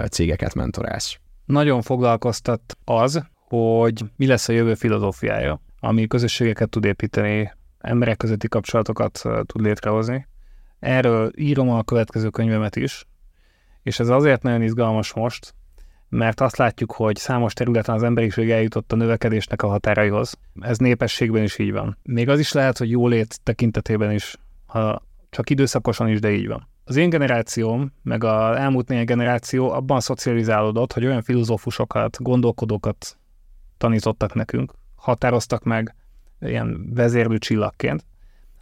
[0.09, 1.17] cégeket mentorálsz.
[1.45, 8.47] Nagyon foglalkoztat az, hogy mi lesz a jövő filozófiája ami közösségeket tud építeni, emberek közötti
[8.47, 10.27] kapcsolatokat tud létrehozni.
[10.79, 13.05] Erről írom a következő könyvemet is,
[13.83, 15.53] és ez azért nagyon izgalmas most,
[16.11, 20.37] mert azt látjuk, hogy számos területen az emberiség eljutott a növekedésnek a határaihoz.
[20.59, 21.97] Ez népességben is így van.
[22.03, 24.35] Még az is lehet, hogy jólét tekintetében is,
[24.65, 26.67] ha csak időszakosan is, de így van.
[26.83, 33.17] Az én generációm, meg az elmúlt néhány generáció abban szocializálódott, hogy olyan filozófusokat, gondolkodókat
[33.77, 35.95] tanítottak nekünk, határoztak meg
[36.39, 38.05] ilyen vezérlő csillagként,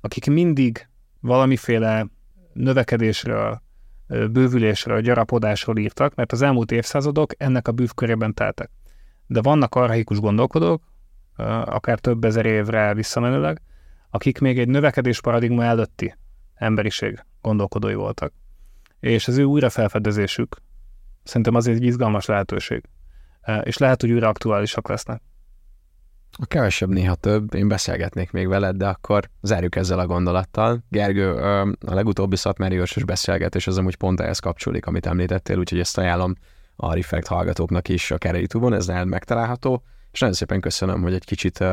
[0.01, 0.87] akik mindig
[1.19, 2.07] valamiféle
[2.53, 3.61] növekedésről,
[4.09, 8.71] bővülésről, gyarapodásról írtak, mert az elmúlt évszázadok ennek a bűvkörében teltek.
[9.27, 10.83] De vannak arhaikus gondolkodók,
[11.65, 13.61] akár több ezer évre visszamenőleg,
[14.09, 16.15] akik még egy növekedés paradigma előtti
[16.55, 18.33] emberiség gondolkodói voltak.
[18.99, 20.57] És az ő újrafelfedezésük
[21.23, 22.83] szerintem azért egy izgalmas lehetőség.
[23.63, 25.21] És lehet, hogy újra aktuálisak lesznek.
[26.41, 30.83] A kevesebb néha több, én beszélgetnék még veled, de akkor zárjuk ezzel a gondolattal.
[30.89, 31.33] Gergő,
[31.85, 36.35] a legutóbbi szatmáriósos beszélgetés az amúgy pont ehhez kapcsolódik, amit említettél, úgyhogy ezt ajánlom
[36.75, 41.13] a Reflect hallgatóknak is, akár a YouTube-on, ez nálad megtalálható, és nagyon szépen köszönöm, hogy
[41.13, 41.63] egy kicsit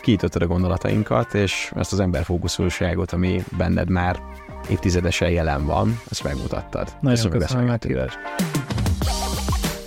[0.00, 4.22] kiítottad a gondolatainkat, és ezt az emberfókuszúságot, ami benned már
[4.70, 6.88] évtizedesen jelen van, ezt megmutattad.
[7.00, 8.79] Nagyon köszönöm, köszönöm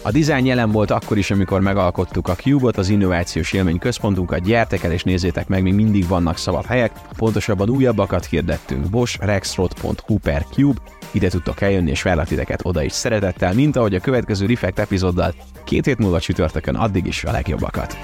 [0.05, 4.83] a design jelen volt akkor is, amikor megalkottuk a Cube-ot, az innovációs élmény központunkat, gyertek
[4.83, 10.45] el és nézzétek meg, még mindig vannak szabad helyek, pontosabban újabbakat hirdettünk, Bosch Rexroth.hu per
[10.51, 10.79] Cube,
[11.11, 15.33] ide tudtok eljönni és várlak titeket oda is szeretettel, mint ahogy a következő Reflect epizóddal
[15.63, 17.97] két hét múlva csütörtökön, addig is a legjobbakat.